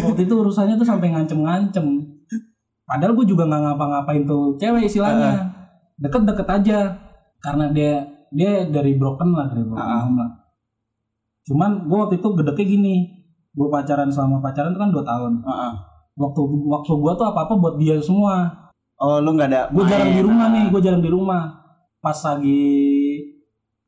Waktu 0.04 0.22
itu 0.24 0.34
urusannya 0.36 0.76
tuh 0.76 0.88
sampai 0.88 1.08
ngancem-ngancem. 1.10 1.86
Padahal 2.86 3.18
gue 3.18 3.26
juga 3.26 3.50
nggak 3.50 3.62
ngapa-ngapain 3.66 4.24
tuh 4.24 4.54
cewek 4.56 4.86
istilahnya. 4.86 5.42
Deket-deket 5.98 6.46
aja. 6.46 6.80
Karena 7.40 7.70
dia 7.70 8.04
dia 8.30 8.66
dari 8.66 8.94
broken 8.94 9.32
lah 9.32 9.50
dari 9.50 9.64
broken 9.64 9.90
home 10.06 10.18
lah. 10.20 10.30
Cuman 11.44 11.86
gue 11.86 11.98
waktu 11.98 12.16
itu 12.18 12.28
gedeknya 12.34 12.66
gini. 12.68 12.96
Gue 13.52 13.68
pacaran 13.70 14.10
selama 14.10 14.38
pacaran 14.38 14.70
itu 14.70 14.80
kan 14.80 14.92
2 14.92 15.02
tahun. 15.02 15.34
Ah, 15.42 15.52
ah. 15.70 15.74
waktu 16.14 16.42
waktu 16.46 16.92
gue 16.94 17.14
tuh 17.14 17.26
apa 17.26 17.40
apa 17.44 17.54
buat 17.56 17.76
dia 17.76 17.98
semua 17.98 18.48
Oh, 18.96 19.20
lu 19.20 19.36
gak 19.36 19.52
ada 19.52 19.68
gue 19.76 19.84
jarang 19.92 20.12
di 20.16 20.24
rumah 20.24 20.48
ah. 20.48 20.54
nih 20.56 20.64
gue 20.72 20.82
jarang 20.82 21.04
di 21.04 21.12
rumah. 21.12 21.44
Pas 22.00 22.16
lagi 22.16 22.64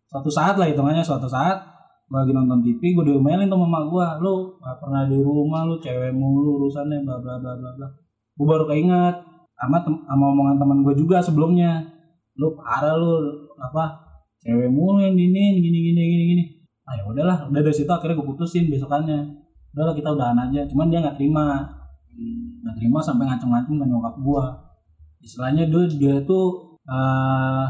suatu 0.08 0.28
saat 0.28 0.60
lah 0.60 0.68
hitungannya 0.68 1.04
suatu 1.04 1.28
saat 1.32 1.64
gue 2.08 2.16
lagi 2.16 2.32
nonton 2.32 2.64
TV 2.64 2.96
gue 2.96 3.04
diomelin 3.04 3.52
tuh 3.52 3.60
mama 3.60 3.84
gue 3.88 4.08
lu 4.24 4.56
gak 4.64 4.80
pernah 4.80 5.04
di 5.08 5.20
rumah 5.20 5.68
lu 5.68 5.76
cewek 5.80 6.16
mulu 6.16 6.64
urusannya 6.64 7.04
bla 7.08 7.24
bla 7.24 7.40
bla 7.40 7.56
bla 7.56 7.72
bla. 7.80 7.88
Gue 8.36 8.48
baru 8.48 8.68
keinget 8.68 9.16
sama 9.56 9.80
sama 9.88 10.26
omongan 10.36 10.60
teman 10.60 10.78
gue 10.84 10.96
juga 11.00 11.24
sebelumnya. 11.24 11.88
Lu 12.36 12.52
parah 12.60 13.00
lu 13.00 13.48
apa 13.64 14.04
cewek 14.44 14.68
mulu 14.68 15.00
yang 15.00 15.16
gini 15.16 15.64
gini 15.64 15.78
gini 15.88 16.02
gini 16.04 16.24
gini. 16.36 16.44
Ah 16.84 17.00
ya 17.00 17.04
udahlah 17.08 17.48
udah 17.48 17.62
dari 17.64 17.76
situ 17.76 17.88
akhirnya 17.88 18.20
gue 18.20 18.28
putusin 18.28 18.68
besokannya. 18.68 19.24
Udahlah 19.72 19.96
kita 19.96 20.12
udahan 20.12 20.36
aja. 20.36 20.68
Cuman 20.68 20.92
dia 20.92 21.00
nggak 21.00 21.16
terima. 21.16 21.64
Nggak 22.60 22.76
terima 22.76 23.00
sampai 23.00 23.24
ngacung-ngacung 23.24 23.80
ke 23.80 23.86
nyokap 23.88 24.16
gue 24.20 24.67
istilahnya 25.28 25.68
dia 25.68 25.84
dia 25.92 26.16
tuh 26.24 26.80
eh, 26.88 27.66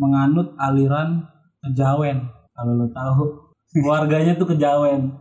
menganut 0.00 0.56
aliran 0.56 1.20
kejawen 1.60 2.24
kalau 2.56 2.72
lo 2.74 2.86
tahu 2.88 3.24
keluarganya 3.84 4.32
tuh 4.34 4.48
kejawen 4.48 5.12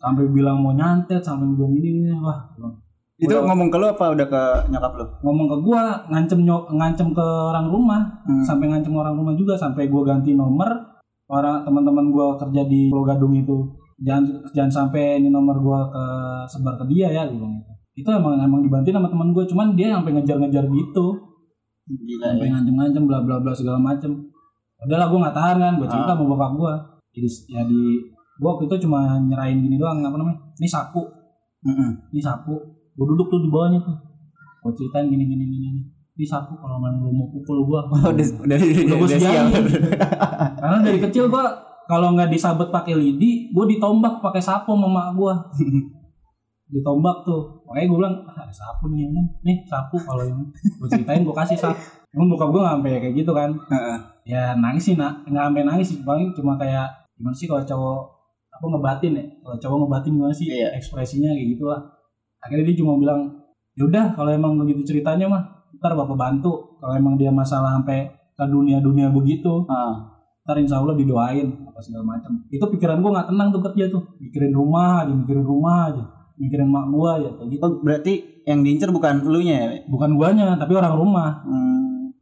sampai 0.00 0.24
bilang 0.30 0.62
mau 0.62 0.72
nyantet 0.72 1.20
sampai 1.20 1.44
bilang 1.52 1.74
ini, 1.74 2.06
ini 2.06 2.16
wah 2.16 2.38
Itu 3.18 3.34
Udah. 3.34 3.50
ngomong 3.50 3.66
ke 3.66 3.76
lu 3.82 3.86
apa 3.90 4.14
udah 4.14 4.26
ke 4.30 4.42
nyokap 4.70 4.94
lu? 4.94 5.02
ngomong 5.26 5.46
ke 5.50 5.56
gua 5.66 6.06
ngancem 6.06 6.38
nyok 6.46 6.70
ngancem 6.70 7.10
ke 7.10 7.26
orang 7.50 7.66
rumah 7.66 7.98
Hmm. 8.22 8.46
sampai 8.46 8.70
ngancem 8.70 8.94
orang 8.94 9.18
rumah 9.18 9.34
juga 9.34 9.58
sampai 9.58 9.90
gua 9.90 10.06
ganti 10.06 10.38
nomor 10.38 10.70
orang 11.26 11.66
teman-teman 11.66 12.14
gua 12.14 12.38
kerja 12.38 12.62
di 12.70 12.86
Pulau 12.94 13.02
Gadung 13.02 13.34
itu 13.34 13.74
jangan 13.98 14.22
jangan 14.54 14.70
sampai 14.70 15.18
ini 15.18 15.34
nomor 15.34 15.58
gua 15.58 15.90
ke 15.90 16.04
sebar 16.46 16.78
ke 16.78 16.86
dia 16.86 17.10
ya 17.10 17.26
gua 17.26 17.50
gitu. 17.50 17.67
Itu 17.98 18.06
emang 18.08 18.38
emang 18.38 18.62
dibantu 18.62 18.94
sama 18.94 19.10
teman 19.10 19.28
gua. 19.34 19.44
Cuman 19.44 19.66
dia 19.74 19.90
sampai 19.90 20.14
ngejar-ngejar 20.14 20.64
gitu. 20.70 21.06
Gila 21.88 22.26
sampai 22.36 22.46
ya. 22.46 22.52
ngancem-ngancem 22.54 23.02
bla 23.10 23.18
bla 23.26 23.36
bla 23.42 23.50
segala 23.50 23.78
macem. 23.82 24.14
Udahlah 24.86 25.06
gua 25.10 25.18
nggak 25.26 25.36
tahan 25.36 25.56
kan. 25.58 25.72
Gua 25.82 25.88
cerita 25.90 26.12
Ah. 26.12 26.16
sama 26.16 26.30
bokap 26.30 26.52
gua. 26.54 26.72
Jadi 27.10 27.28
ya 27.50 27.60
di 27.66 27.80
gua 28.38 28.54
waktu 28.54 28.70
itu 28.70 28.86
cuma 28.86 29.18
nyerahin 29.18 29.58
gini 29.60 29.76
doang 29.76 29.98
apa 30.00 30.14
namanya? 30.14 30.38
Ini 30.56 30.68
sapu. 30.70 31.02
Mm-mm. 31.58 32.14
ini 32.14 32.22
sapu. 32.22 32.54
Gue 32.94 33.06
duduk 33.10 33.26
tuh 33.26 33.42
di 33.42 33.50
bawahnya 33.50 33.82
tuh. 33.82 33.98
Gue 34.62 34.72
ceritain 34.78 35.10
gini 35.10 35.26
gini 35.26 35.44
gini 35.44 35.68
ini 36.18 36.26
sapu 36.26 36.50
kalau 36.58 36.82
memang 36.82 36.98
lu 36.98 37.14
mau 37.14 37.30
pukul 37.30 37.62
gue 37.62 37.78
Oh, 37.78 38.10
udah 38.10 38.26
udah 38.42 38.58
udah 38.98 39.18
siap. 39.22 39.54
karena 40.62 40.78
dari 40.82 40.98
kecil 40.98 41.30
gue 41.30 41.44
kalau 41.86 42.10
nggak 42.18 42.26
disabet 42.28 42.74
pakai 42.74 42.98
lidi 42.98 43.54
gue 43.54 43.64
ditombak 43.70 44.18
pakai 44.18 44.42
sapu 44.42 44.74
sama 44.74 44.90
mak 44.90 45.08
gue 45.14 45.32
ditombak 46.68 47.24
tuh. 47.24 47.64
Makanya 47.64 47.86
gue 47.88 47.98
bilang 47.98 48.16
ah, 48.28 48.44
ada 48.44 48.52
sapu 48.52 48.92
nih 48.92 49.08
kan 49.08 49.26
nih 49.44 49.56
sapu 49.64 49.96
kalau 50.00 50.22
yang 50.24 50.40
gue 50.52 50.88
ceritain 50.88 51.24
gue 51.24 51.36
kasih 51.36 51.56
sapu 51.56 51.98
Emang 52.08 52.32
bokap 52.32 52.48
gue 52.56 52.62
sampai 52.64 52.92
kayak 53.04 53.14
gitu 53.20 53.32
kan. 53.36 53.50
Ya 54.24 54.56
nangis 54.56 54.88
sih 54.88 54.96
nak. 54.96 55.28
Nggak 55.28 55.44
sampai 55.52 55.62
nangis 55.68 55.86
sih. 55.92 55.98
Paling 56.00 56.32
cuma 56.32 56.56
kayak 56.56 56.88
gimana 57.12 57.36
sih 57.36 57.44
kalau 57.44 57.60
cowok 57.68 58.00
apa 58.48 58.64
ngebatin 58.64 59.12
ya? 59.12 59.24
Kalau 59.44 59.56
cowok 59.60 59.76
ngebatin 59.84 60.10
gimana 60.16 60.34
sih 60.34 60.46
Iya. 60.48 60.72
ekspresinya 60.80 61.28
kayak 61.36 61.48
gitulah. 61.56 61.80
Akhirnya 62.40 62.64
dia 62.72 62.76
cuma 62.80 62.96
bilang 62.96 63.20
yaudah 63.76 64.16
kalau 64.16 64.30
emang 64.32 64.56
begitu 64.56 64.82
ceritanya 64.88 65.28
mah 65.28 65.42
ntar 65.76 65.92
bapak 65.92 66.16
bantu. 66.16 66.80
Kalau 66.80 66.96
emang 66.96 67.20
dia 67.20 67.28
masalah 67.28 67.76
sampai 67.76 68.08
ke 68.08 68.44
dunia 68.48 68.80
dunia 68.80 69.12
begitu 69.12 69.68
Ah. 69.68 70.16
ntar 70.48 70.56
insya 70.64 70.80
Allah 70.80 70.96
didoain 70.96 71.44
apa 71.68 71.76
segala 71.84 72.16
macam. 72.16 72.40
Itu 72.48 72.64
pikiran 72.72 73.04
gue 73.04 73.10
nggak 73.12 73.28
tenang 73.28 73.48
tuh 73.52 73.60
kerja 73.68 73.84
tuh. 73.92 74.00
Mikirin 74.16 74.56
rumah 74.56 75.04
aja 75.04 75.12
mikirin 75.12 75.44
rumah 75.44 75.92
aja 75.92 76.17
mikirin 76.38 76.70
mak 76.70 76.86
gua 76.88 77.18
ya 77.18 77.30
kayak 77.34 77.48
gitu. 77.50 77.62
Oh, 77.62 77.72
berarti 77.82 78.12
yang 78.46 78.62
diincer 78.62 78.88
bukan 78.88 79.20
elunya 79.20 79.56
ya? 79.58 79.68
bukan 79.86 80.14
guanya 80.16 80.54
tapi 80.56 80.72
orang 80.72 80.94
rumah. 80.94 81.42
Hmm. 81.44 82.14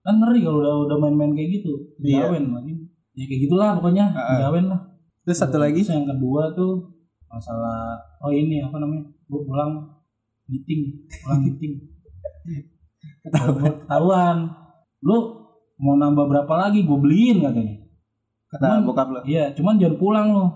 kan 0.00 0.16
ngeri 0.16 0.40
kalau 0.40 0.64
udah 0.64 0.74
udah 0.88 0.96
main-main 0.96 1.32
kayak 1.32 1.60
gitu. 1.60 1.72
Iya. 2.00 2.32
lagi. 2.32 2.72
Ya 3.12 3.24
kayak 3.26 3.40
gitulah 3.44 3.76
pokoknya 3.76 4.06
digawen 4.12 4.66
lah. 4.68 4.80
Terus 5.24 5.38
satu 5.38 5.60
lagi? 5.60 5.84
Terus 5.84 5.92
yang 5.92 6.08
kedua 6.08 6.52
tuh 6.52 6.88
masalah 7.28 8.00
oh 8.20 8.32
ini 8.32 8.58
apa 8.58 8.80
namanya 8.80 9.06
gue 9.06 9.40
pulang 9.44 9.72
meeting 10.48 11.04
pulang 11.20 11.40
meeting. 11.44 11.72
Ketahuan. 13.24 14.36
Lu 15.04 15.16
mau 15.80 15.96
nambah 15.96 16.24
berapa 16.28 16.54
lagi 16.58 16.84
gue 16.84 16.98
beliin 16.98 17.40
katanya. 17.40 17.76
Kata 18.50 18.66
Cuman- 18.66 18.84
bokap 18.84 19.08
lu. 19.14 19.20
iya 19.30 19.54
cuman 19.54 19.78
jangan 19.78 19.94
pulang 19.94 20.26
lo 20.34 20.46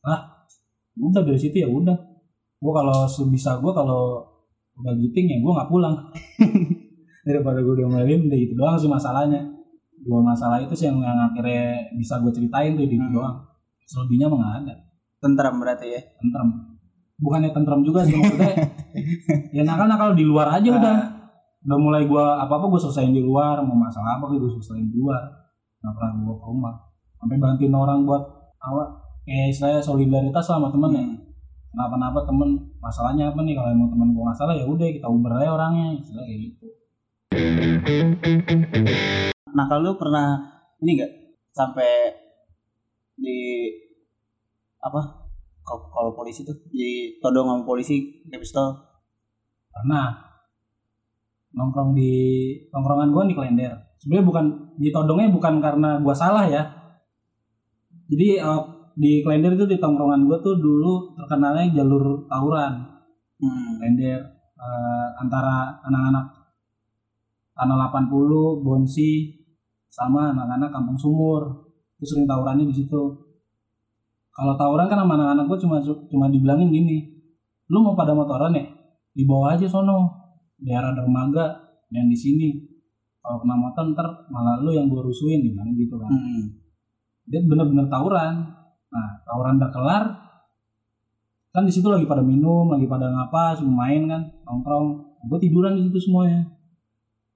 ah 0.00 0.48
udah 0.96 1.20
dari 1.20 1.36
situ 1.36 1.60
ya 1.60 1.68
udah 1.68 1.92
gue 2.58 2.72
kalau 2.74 3.06
sebisa 3.06 3.62
gue 3.62 3.70
kalau 3.70 4.26
udah 4.78 4.94
giting 4.98 5.26
ya 5.30 5.38
gue 5.38 5.52
nggak 5.54 5.70
pulang. 5.70 5.94
Daripada 7.28 7.60
gue 7.62 7.74
diomelin 7.78 8.26
udah 8.26 8.38
itu 8.38 8.54
doang 8.58 8.76
sih 8.78 8.90
masalahnya. 8.90 9.42
Dua 9.98 10.22
masalah 10.22 10.62
itu 10.62 10.72
sih 10.74 10.86
yang, 10.86 11.02
yang 11.02 11.18
akhirnya 11.18 11.90
bisa 11.98 12.22
gue 12.22 12.30
ceritain 12.30 12.74
tuh 12.78 12.86
di 12.86 12.96
itu 12.98 13.02
Hmm. 13.02 13.14
doang. 13.14 13.36
Selebihnya 13.86 14.26
mah 14.30 14.38
nggak 14.38 14.54
ada. 14.66 14.74
Tentram 15.18 15.54
berarti 15.58 15.86
ya. 15.90 16.00
tentram. 16.22 16.48
Bukannya 17.18 17.50
tentram 17.50 17.82
juga 17.82 18.06
sih 18.06 18.14
maksudnya 18.14 18.54
ya 19.56 19.62
nakal 19.66 19.90
nakal 19.90 20.14
di 20.14 20.22
luar 20.22 20.54
aja 20.54 20.70
udah. 20.70 20.96
Udah 21.66 21.78
mulai 21.78 22.06
gua 22.06 22.38
apa 22.38 22.58
apa 22.58 22.66
gue 22.70 22.80
selesaiin 22.80 23.10
di 23.10 23.22
luar 23.22 23.58
mau 23.66 23.74
masalah 23.74 24.18
apa 24.18 24.30
gue 24.30 24.38
selesaiin 24.38 24.86
di 24.90 24.98
luar. 24.98 25.22
Nggak 25.82 25.92
pernah 25.94 26.10
gue 26.14 26.34
ke 26.38 26.46
rumah. 26.46 26.74
Sampai 27.18 27.36
bantuin 27.42 27.74
orang 27.74 28.06
buat 28.06 28.22
awak 28.62 28.88
kayak 29.26 29.50
saya 29.52 29.78
solidaritas 29.82 30.46
sama 30.46 30.70
temen 30.70 30.94
ya 30.94 31.06
kenapa-napa 31.72 32.24
temen 32.24 32.50
masalahnya 32.80 33.30
apa 33.32 33.40
nih? 33.44 33.54
Kalau 33.56 33.70
emang 33.72 33.90
temen 33.92 34.08
gue 34.16 34.24
masalah 34.24 34.54
ya 34.56 34.64
udah 34.64 34.88
kita 34.88 35.08
uber 35.08 35.32
aja 35.36 35.50
orangnya 35.54 35.86
istilah 36.00 36.24
kayak 36.24 36.40
gitu. 36.48 36.66
Nah 39.52 39.64
kalau 39.68 39.80
lu 39.82 39.92
pernah 40.00 40.38
ini 40.80 40.90
enggak 40.98 41.12
sampai 41.52 41.90
di 43.18 43.68
apa? 44.80 45.28
Kalau 45.68 46.16
polisi 46.16 46.48
tuh 46.48 46.56
ditodong 46.72 47.44
sama 47.44 47.62
polisi 47.66 48.24
pakai 48.24 48.40
pistol. 48.40 48.68
karena 49.68 50.10
nongkrong 51.54 51.94
di 51.94 52.10
nongkrongan 52.74 53.14
gue 53.14 53.22
di 53.30 53.36
Klender. 53.36 53.72
Sebenarnya 54.02 54.26
bukan 54.26 54.44
ditodongnya 54.80 55.28
bukan 55.30 55.54
karena 55.62 56.02
gue 56.02 56.14
salah 56.16 56.50
ya. 56.50 56.62
Jadi 58.08 58.42
eh, 58.42 58.62
di 58.98 59.22
Klender 59.22 59.54
itu 59.54 59.70
di 59.70 59.78
tongkrongan 59.78 60.26
gue 60.26 60.38
tuh 60.42 60.58
dulu 60.58 61.14
terkenalnya 61.14 61.70
jalur 61.70 62.26
tawuran. 62.26 62.82
Hmm. 63.38 63.78
Klender 63.78 64.18
eh, 64.58 65.08
antara 65.22 65.78
anak-anak 65.86 66.26
tanah 67.54 67.78
80 67.94 68.66
Bonsi 68.66 69.38
sama 69.86 70.34
anak-anak 70.34 70.74
Kampung 70.74 70.98
Sumur. 70.98 71.70
Itu 71.98 72.14
sering 72.14 72.26
tawurannya 72.26 72.66
di 72.66 72.74
situ. 72.74 73.02
Kalau 74.34 74.54
tawuran 74.58 74.90
kan 74.90 75.06
sama 75.06 75.14
anak-anak 75.14 75.46
gue 75.46 75.58
cuma 75.62 75.78
cuma 75.82 76.26
dibilangin 76.30 76.70
gini 76.74 76.98
lu 77.70 77.78
mau 77.84 77.94
pada 77.94 78.18
motoran 78.18 78.50
ya? 78.58 78.66
Dibawa 79.14 79.54
aja 79.54 79.70
sono. 79.70 80.10
Daerah 80.58 80.90
dermaga 80.90 81.54
yang 81.94 82.10
di 82.10 82.18
sini. 82.18 82.50
Kalau 83.22 83.38
kena 83.46 83.54
motor 83.54 83.94
ntar 83.94 84.26
malah 84.26 84.58
lu 84.58 84.74
yang 84.74 84.90
gue 84.90 84.98
rusuhin 84.98 85.38
gimana 85.46 85.70
gitu 85.78 85.94
kan. 86.02 86.10
Hmm. 86.10 86.66
dia 87.28 87.44
bener-bener 87.44 87.92
tawuran 87.92 88.57
nah 88.88 89.20
tawuran 89.28 89.60
udah 89.60 89.70
kelar 89.70 90.04
kan 91.58 91.64
di 91.64 91.72
situ 91.72 91.88
lagi 91.88 92.06
pada 92.06 92.22
minum 92.22 92.68
lagi 92.70 92.86
pada 92.86 93.08
ngapa 93.08 93.58
semua 93.58 93.88
main 93.88 94.06
kan 94.06 94.22
nongkrong. 94.46 94.86
Gue 95.26 95.38
tiduran 95.42 95.74
di 95.74 95.90
situ 95.90 95.98
semuanya. 96.06 96.46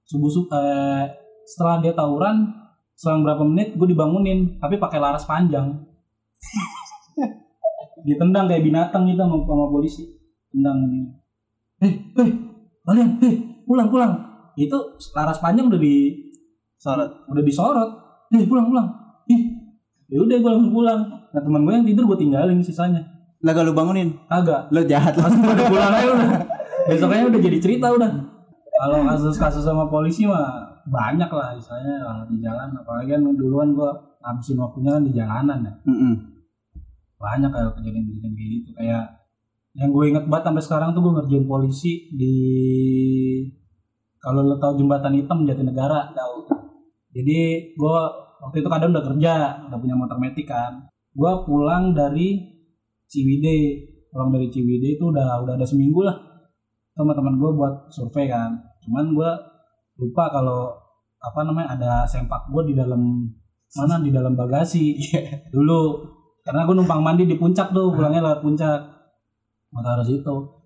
Subuh 0.07 0.31
subuh 0.31 0.55
eh, 0.55 1.03
setelah 1.43 1.83
dia 1.83 1.91
tawuran 1.91 2.47
selang 2.95 3.25
berapa 3.25 3.43
menit 3.43 3.75
gue 3.75 3.87
dibangunin 3.89 4.61
tapi 4.63 4.79
pakai 4.79 5.01
laras 5.01 5.27
panjang. 5.27 5.83
Ditendang 8.07 8.47
kayak 8.47 8.63
binatang 8.63 9.09
gitu 9.11 9.19
sama, 9.19 9.43
sama 9.43 9.65
polisi. 9.67 10.07
Tendang 10.53 10.77
ini. 10.87 10.99
Eh 11.83 11.93
eh 12.23 12.29
kalian 12.87 13.19
eh 13.19 13.35
pulang 13.67 13.91
pulang. 13.91 14.13
Itu 14.55 14.95
laras 15.17 15.41
panjang 15.43 15.67
udah 15.67 15.81
di 15.81 16.21
Sorot. 16.79 17.27
udah 17.27 17.43
disorot. 17.43 17.89
Eh 18.31 18.47
pulang 18.47 18.71
pulang. 18.71 18.87
Ih 19.27 19.41
ya 20.07 20.21
udah 20.23 20.37
gue 20.39 20.51
langsung 20.51 20.71
pulang 20.71 21.22
nah 21.33 21.41
teman 21.41 21.65
gue 21.65 21.73
yang 21.73 21.87
tidur 21.89 22.05
gue 22.13 22.17
tinggalin 22.21 22.61
sisanya. 22.61 23.01
Lah 23.43 23.51
kalau 23.51 23.73
lu 23.73 23.75
bangunin, 23.75 24.15
kagak. 24.31 24.71
Lu 24.71 24.79
jahat 24.87 25.19
langsung 25.19 25.43
pada 25.43 25.67
pulang 25.67 25.91
aja 25.91 26.07
udah. 26.15 26.29
Besoknya 26.89 27.27
udah 27.27 27.41
jadi 27.43 27.57
cerita 27.59 27.91
udah. 27.91 28.11
Kalau 28.73 29.03
kasus-kasus 29.03 29.63
sama 29.67 29.91
polisi 29.91 30.23
mah 30.23 30.79
banyak 30.87 31.27
lah 31.27 31.51
misalnya 31.51 32.07
kalau 32.07 32.23
di 32.31 32.37
jalan. 32.39 32.71
Apalagi 32.71 33.09
kan 33.19 33.21
duluan 33.35 33.75
gue 33.75 33.91
habisin 34.23 34.61
waktunya 34.61 34.95
kan 34.95 35.03
di 35.03 35.11
jalanan 35.11 35.59
ya. 35.59 35.73
Mm-mm. 35.91 36.15
banyak 37.23 37.55
kayak 37.55 37.71
kejadian-kejadian 37.79 38.33
kayak 38.35 38.49
gitu. 38.51 38.69
Kayak 38.75 39.03
yang 39.79 39.89
gue 39.95 40.03
inget 40.11 40.25
banget 40.27 40.43
sampai 40.51 40.63
sekarang 40.63 40.89
tuh 40.91 41.01
gue 41.07 41.13
ngerjain 41.19 41.47
polisi 41.47 42.11
di 42.11 42.35
kalau 44.19 44.43
lo 44.43 44.55
tahu 44.59 44.79
jembatan 44.79 45.15
hitam 45.19 45.43
Jatinegara 45.47 46.11
tahu. 46.15 46.47
Jadi 47.15 47.39
gue 47.75 47.97
waktu 48.43 48.57
itu 48.59 48.69
kadang 48.71 48.91
udah 48.91 49.03
kerja 49.07 49.33
udah 49.71 49.77
punya 49.79 49.95
motor 49.95 50.19
metik 50.19 50.51
kan 50.51 50.92
gue 51.13 51.31
pulang 51.45 51.93
dari 51.93 52.41
Ciwidey. 53.07 53.61
Pulang 54.09 54.29
dari 54.33 54.49
Ciwidey 54.49 54.97
itu 54.97 55.05
udah 55.09 55.45
udah 55.45 55.53
ada 55.55 55.65
seminggu 55.65 56.01
lah. 56.05 56.17
Sama 56.93 57.13
teman 57.13 57.37
gue 57.37 57.49
buat 57.53 57.89
survei 57.89 58.29
kan. 58.29 58.53
Cuman 58.85 59.13
gue 59.13 59.31
lupa 60.01 60.29
kalau 60.33 60.73
apa 61.23 61.39
namanya 61.47 61.77
ada 61.77 61.91
sempak 62.03 62.49
gue 62.51 62.73
di 62.73 62.75
dalam 62.75 63.29
mana 63.77 63.95
di 64.01 64.09
dalam 64.09 64.33
bagasi. 64.33 64.97
Dulu. 65.55 65.81
Karena 66.43 66.67
gue 66.67 66.75
numpang 66.75 66.99
mandi 66.99 67.23
di 67.23 67.39
puncak 67.39 67.71
tuh 67.71 67.93
pulangnya 67.93 68.21
lewat 68.21 68.41
puncak. 68.43 68.79
Mau 69.73 69.81
taruh 69.81 70.05
situ 70.05 70.63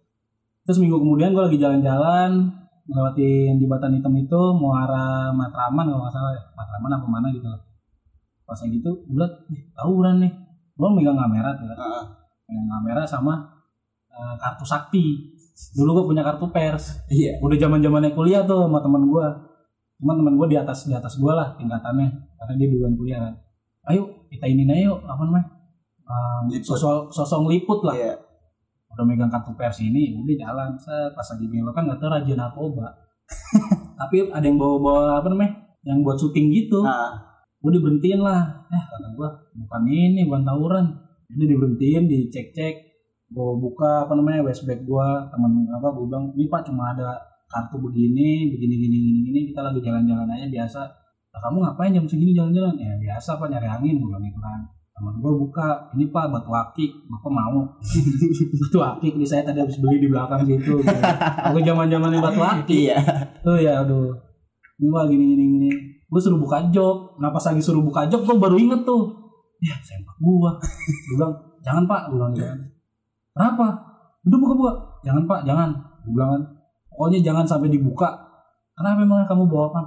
terus 0.67 0.83
minggu 0.83 0.99
kemudian 0.99 1.31
gue 1.31 1.47
lagi 1.47 1.55
jalan-jalan 1.63 2.51
ngelewatin 2.91 3.55
jembatan 3.55 3.95
hitam 3.95 4.11
itu 4.19 4.41
mau 4.59 4.75
arah 4.75 5.31
Matraman 5.31 5.87
kalau 5.87 6.03
nggak 6.03 6.11
salah 6.11 6.31
ya. 6.35 6.43
Matraman 6.59 6.91
apa 6.91 7.07
mana 7.07 7.27
gitu 7.31 7.47
loh 7.47 7.66
pas 8.47 8.55
lagi 8.55 8.79
gitu 8.79 8.91
"Ih, 9.51 9.61
tawuran 9.75 10.23
nih. 10.23 10.31
Gue 10.79 10.89
megang 10.95 11.19
kamera 11.19 11.51
tuh 11.59 11.67
kan 11.67 11.77
megang 12.47 12.69
kamera 12.79 13.01
sama 13.03 13.33
eh, 14.07 14.35
kartu 14.39 14.63
sakti. 14.63 15.35
Dulu 15.75 15.89
gue 16.01 16.05
punya 16.15 16.23
kartu 16.23 16.47
pers. 16.49 17.03
Iya. 17.11 17.43
udah 17.43 17.57
zaman 17.59 17.83
zamannya 17.83 18.15
kuliah 18.15 18.47
tuh 18.47 18.65
sama 18.65 18.79
teman 18.79 19.03
gue 19.05 19.25
cuma 19.97 20.13
teman 20.13 20.37
gue 20.37 20.47
di 20.53 20.57
atas 20.57 20.85
di 20.85 20.93
atas 20.93 21.17
gue 21.17 21.33
lah 21.33 21.57
tingkatannya 21.57 22.07
karena 22.39 22.53
dia 22.55 22.67
duluan 22.71 22.93
kuliah 22.95 23.19
kan. 23.19 23.33
Ayo 23.91 24.25
kita 24.31 24.47
ini 24.47 24.63
yuk 24.87 25.03
apa 25.03 25.21
namanya 25.27 25.57
Um, 26.07 26.47
Liput. 26.47 26.63
sosok 26.71 27.11
sosok 27.11 27.51
liput 27.51 27.83
lah. 27.83 27.95
Iya. 27.99 28.15
udah 28.95 29.03
megang 29.03 29.27
kartu 29.27 29.51
pers 29.59 29.83
ini 29.83 30.15
udah 30.15 30.35
jalan 30.39 30.69
set. 30.79 31.11
Pas 31.11 31.27
lagi 31.35 31.45
belok 31.51 31.75
kan 31.75 31.83
nggak 31.83 31.99
tahu 31.99 32.09
raja 32.09 32.33
narkoba. 32.39 32.87
Tapi 33.99 34.31
ada 34.31 34.45
yang 34.47 34.55
bawa 34.55 34.75
bawa 34.79 35.01
apa 35.19 35.27
namanya 35.35 35.51
yang 35.83 35.99
buat 36.01 36.15
syuting 36.15 36.47
gitu. 36.55 36.79
Ah, 36.87 37.11
gue 37.57 37.71
diberhentiin 37.73 38.21
lah. 38.21 38.69
Eh 38.69 38.83
kata 38.85 39.07
gue 39.17 39.29
bukan 39.65 39.81
ini 39.89 40.21
bukan 40.29 40.43
tawuran. 40.45 40.85
Jadi 41.33 41.43
diberhentiin 41.55 42.03
dicek 42.05 42.53
cek 42.53 42.75
gue 43.27 43.51
buka 43.59 44.07
apa 44.07 44.15
namanya 44.15 44.39
westbag 44.47 44.87
gue 44.87 45.09
temen 45.27 45.67
apa 45.67 45.91
gue 45.91 46.05
bilang 46.07 46.31
ini 46.39 46.47
pak 46.47 46.63
cuma 46.63 46.95
ada 46.95 47.19
kartu 47.51 47.75
begini 47.75 48.47
begini 48.55 48.75
gini 48.87 48.97
gini 49.03 49.19
gini 49.27 49.39
kita 49.51 49.67
lagi 49.67 49.83
jalan-jalan 49.83 50.31
aja 50.31 50.47
biasa. 50.47 50.81
"Lah, 51.35 51.39
kamu 51.43 51.57
ngapain 51.59 51.91
jam 51.91 52.05
segini 52.07 52.31
jalan-jalan? 52.31 52.79
Ya 52.79 52.95
biasa 52.95 53.35
pak 53.35 53.47
nyari 53.51 53.67
angin 53.67 53.99
gue 53.99 54.07
bilang 54.07 54.23
gitu 54.23 54.39
kan. 54.39 54.61
Temen 54.95 55.13
gue 55.19 55.33
buka 55.43 55.91
ini 55.99 56.07
pak 56.07 56.25
batu 56.31 56.51
akik 56.55 56.91
bapak 57.11 57.31
mau? 57.35 57.59
Batu 58.63 58.79
akik 58.79 59.13
di 59.19 59.25
saya 59.27 59.43
tadi 59.43 59.59
habis 59.59 59.77
beli 59.77 60.01
di 60.01 60.09
belakang 60.09 60.41
situ 60.47 60.79
gitu. 60.79 60.93
aku 61.51 61.59
zaman 61.61 61.91
zamannya 61.91 62.23
batu 62.23 62.41
akik. 62.41 62.95
Iya. 62.95 62.97
tuh 63.43 63.59
ya 63.59 63.83
aduh. 63.83 64.15
Ini 64.79 64.87
mah 64.87 65.03
gini 65.09 65.25
gini 65.35 65.45
gini 65.57 65.69
gue 66.07 66.21
suruh 66.23 66.39
buka 66.39 66.71
jok. 66.71 67.19
Nah 67.19 67.29
pas 67.35 67.43
lagi 67.43 67.59
suruh 67.59 67.83
buka 67.83 68.07
jok 68.07 68.23
gue 68.23 68.35
baru 68.39 68.55
inget 68.55 68.81
tuh. 68.87 69.11
Ya 69.59 69.75
sempak 69.83 70.15
gua. 70.21 70.55
Gue 70.59 71.15
bilang 71.19 71.33
jangan 71.65 71.83
pak. 71.83 72.01
Gue 72.07 72.15
bilang 72.19 72.31
gitu 72.35 72.45
kan. 72.47 72.59
Kenapa? 73.35 73.67
Udah 74.23 74.39
buka 74.39 74.53
buka 74.55 74.71
jangan 75.03 75.23
pak. 75.27 75.39
Jangan. 75.43 75.69
Gue 76.05 76.11
bilang 76.15 76.29
kan. 76.31 76.41
Pokoknya 76.91 77.19
jangan 77.21 77.45
sampai 77.45 77.69
dibuka. 77.69 78.09
Kenapa 78.77 78.99
emang 79.03 79.25
kamu 79.27 79.43
bawa 79.49 79.65
apa 79.73 79.81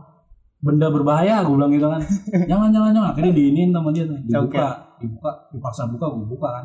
benda 0.61 0.87
berbahaya. 0.93 1.41
Gue 1.47 1.55
bilang 1.57 1.73
gitu 1.73 1.89
kan. 1.89 2.03
Jangan 2.51 2.69
jangan 2.69 2.91
jangan. 2.93 3.09
Akhirnya 3.17 3.33
diinin 3.33 3.71
sama 3.73 3.89
dia 3.91 4.05
tuh. 4.05 4.19
Dibuka 4.21 4.67
dibuka 5.01 5.31
dipaksa 5.57 5.89
buka 5.89 6.05
gue 6.13 6.27
buka 6.29 6.49
kan. 6.53 6.65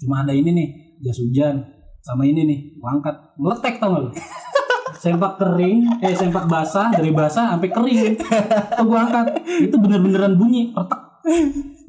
Cuma 0.00 0.24
ada 0.24 0.32
ini 0.32 0.50
nih 0.50 0.68
jas 1.04 1.20
hujan 1.20 1.60
sama 2.00 2.24
ini 2.24 2.48
nih 2.48 2.58
gue 2.80 2.88
angkat. 2.88 3.14
Meletek 3.36 3.76
tau 3.82 3.92
gak 3.98 4.02
lu 4.08 4.12
sempak 5.02 5.34
kering 5.34 5.98
eh 5.98 6.14
sempak 6.14 6.46
basah 6.46 6.94
dari 6.94 7.10
basah 7.10 7.58
sampai 7.58 7.74
kering. 7.74 8.22
Tuh 8.78 8.84
gue 8.86 8.98
angkat? 9.02 9.26
Itu 9.66 9.76
bener-beneran 9.82 10.38
bunyi 10.38 10.70
retak. 10.70 11.26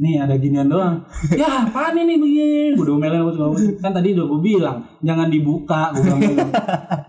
Nih 0.02 0.18
ada 0.18 0.34
ginian 0.42 0.66
doang. 0.66 1.06
Ya 1.38 1.62
apaan 1.62 1.94
ini? 1.94 2.18
Begini 2.18 2.74
gue 2.74 2.82
udah 2.82 2.98
omelin 2.98 3.22
gua. 3.22 3.54
Juga. 3.54 3.54
kan 3.86 3.94
tadi 3.94 4.18
udah 4.18 4.26
gue 4.26 4.40
bilang 4.42 4.78
jangan 5.06 5.30
dibuka 5.30 5.94
gue 5.94 6.02
bilang 6.02 6.22
gitu. 6.26 6.42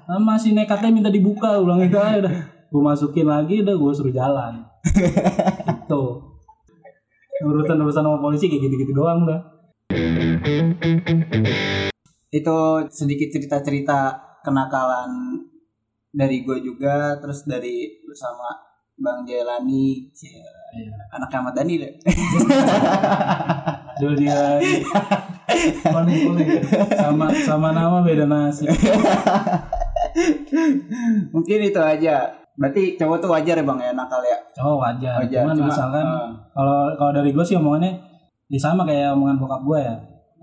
Nah, 0.04 0.20
masih 0.20 0.52
nekatnya 0.52 0.92
minta 0.92 1.08
dibuka 1.08 1.56
gue 1.56 1.64
bilang 1.64 1.80
gitu 1.88 1.96
aja 1.96 2.28
udah. 2.28 2.34
Gue 2.68 2.82
masukin 2.84 3.24
lagi 3.24 3.64
udah 3.64 3.72
gue 3.72 3.92
suruh 3.96 4.12
jalan. 4.12 4.60
Itu 5.88 6.02
urusan 7.44 7.80
urusan 7.80 8.04
sama 8.04 8.20
polisi 8.20 8.52
kayak 8.52 8.68
gitu 8.68 8.74
gitu 8.84 8.92
doang 8.92 9.24
udah. 9.24 9.40
Itu 12.28 12.56
sedikit 12.92 13.32
cerita-cerita 13.32 14.20
kenakalan 14.44 15.40
dari 16.14 16.46
gue 16.46 16.62
juga, 16.62 17.18
terus 17.18 17.42
dari 17.42 18.00
bersama 18.06 18.54
Bang 18.94 19.26
Jailani, 19.26 20.06
anak 21.10 21.34
Ahmad 21.34 21.58
Dhani 21.58 21.82
deh. 21.82 21.92
dulu 23.94 24.14
dia 24.18 24.58
boleh 25.86 26.16
boleh 26.26 26.46
sama 26.98 27.30
sama 27.46 27.68
nama 27.70 28.02
beda 28.02 28.26
nasi 28.26 28.66
Mungkin 31.34 31.58
itu 31.66 31.80
aja. 31.82 32.30
Berarti 32.54 32.94
cowok 32.94 33.18
tuh 33.18 33.30
wajar 33.34 33.58
ya 33.58 33.66
bang 33.66 33.78
ya 33.82 33.90
nakal 33.90 34.22
ya. 34.22 34.38
oh 34.62 34.78
wajar, 34.78 35.18
Wajar. 35.18 35.42
cuman 35.42 35.58
Cuma, 35.58 35.66
misalkan 35.66 36.06
eh, 36.06 36.30
kalau 36.54 36.94
kalau 36.94 37.10
dari 37.10 37.34
gue 37.34 37.42
sih 37.42 37.58
omongannya 37.58 37.98
ya 38.46 38.58
sama 38.62 38.86
kayak 38.86 39.10
omongan 39.18 39.42
bokap 39.42 39.66
gue 39.66 39.78
ya 39.82 39.96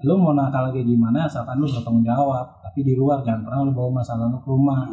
lu 0.04 0.20
mau 0.20 0.36
nakal 0.36 0.76
kayak 0.76 0.84
gimana 0.84 1.24
asalkan 1.24 1.56
lu 1.56 1.64
bertanggung 1.64 2.04
jawab 2.04 2.44
tapi 2.60 2.84
di 2.84 3.00
luar 3.00 3.24
jangan 3.24 3.48
pernah 3.48 3.64
lu 3.64 3.72
bawa 3.72 4.04
masalah 4.04 4.28
lu 4.28 4.44
ke 4.44 4.50
rumah 4.52 4.84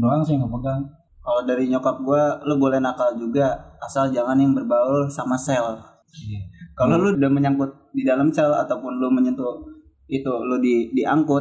doang 0.00 0.22
sih 0.26 0.34
yang 0.34 0.46
gue 0.46 0.52
pegang 0.58 0.82
kalau 1.24 1.40
dari 1.48 1.72
nyokap 1.72 2.04
gue, 2.04 2.22
lu 2.44 2.60
boleh 2.60 2.84
nakal 2.84 3.16
juga 3.16 3.56
asal 3.80 4.12
jangan 4.12 4.36
yang 4.36 4.52
berbaur 4.52 5.08
sama 5.08 5.40
sel. 5.40 5.80
Iya. 6.12 6.40
Kalau 6.76 7.00
lu 7.00 7.16
udah 7.16 7.30
menyangkut 7.32 7.96
di 7.96 8.04
dalam 8.04 8.28
sel 8.28 8.52
ataupun 8.52 9.00
lu 9.00 9.08
menyentuh 9.08 9.64
itu 10.04 10.28
lu 10.28 10.60
di 10.60 10.92
diangkut, 10.92 11.40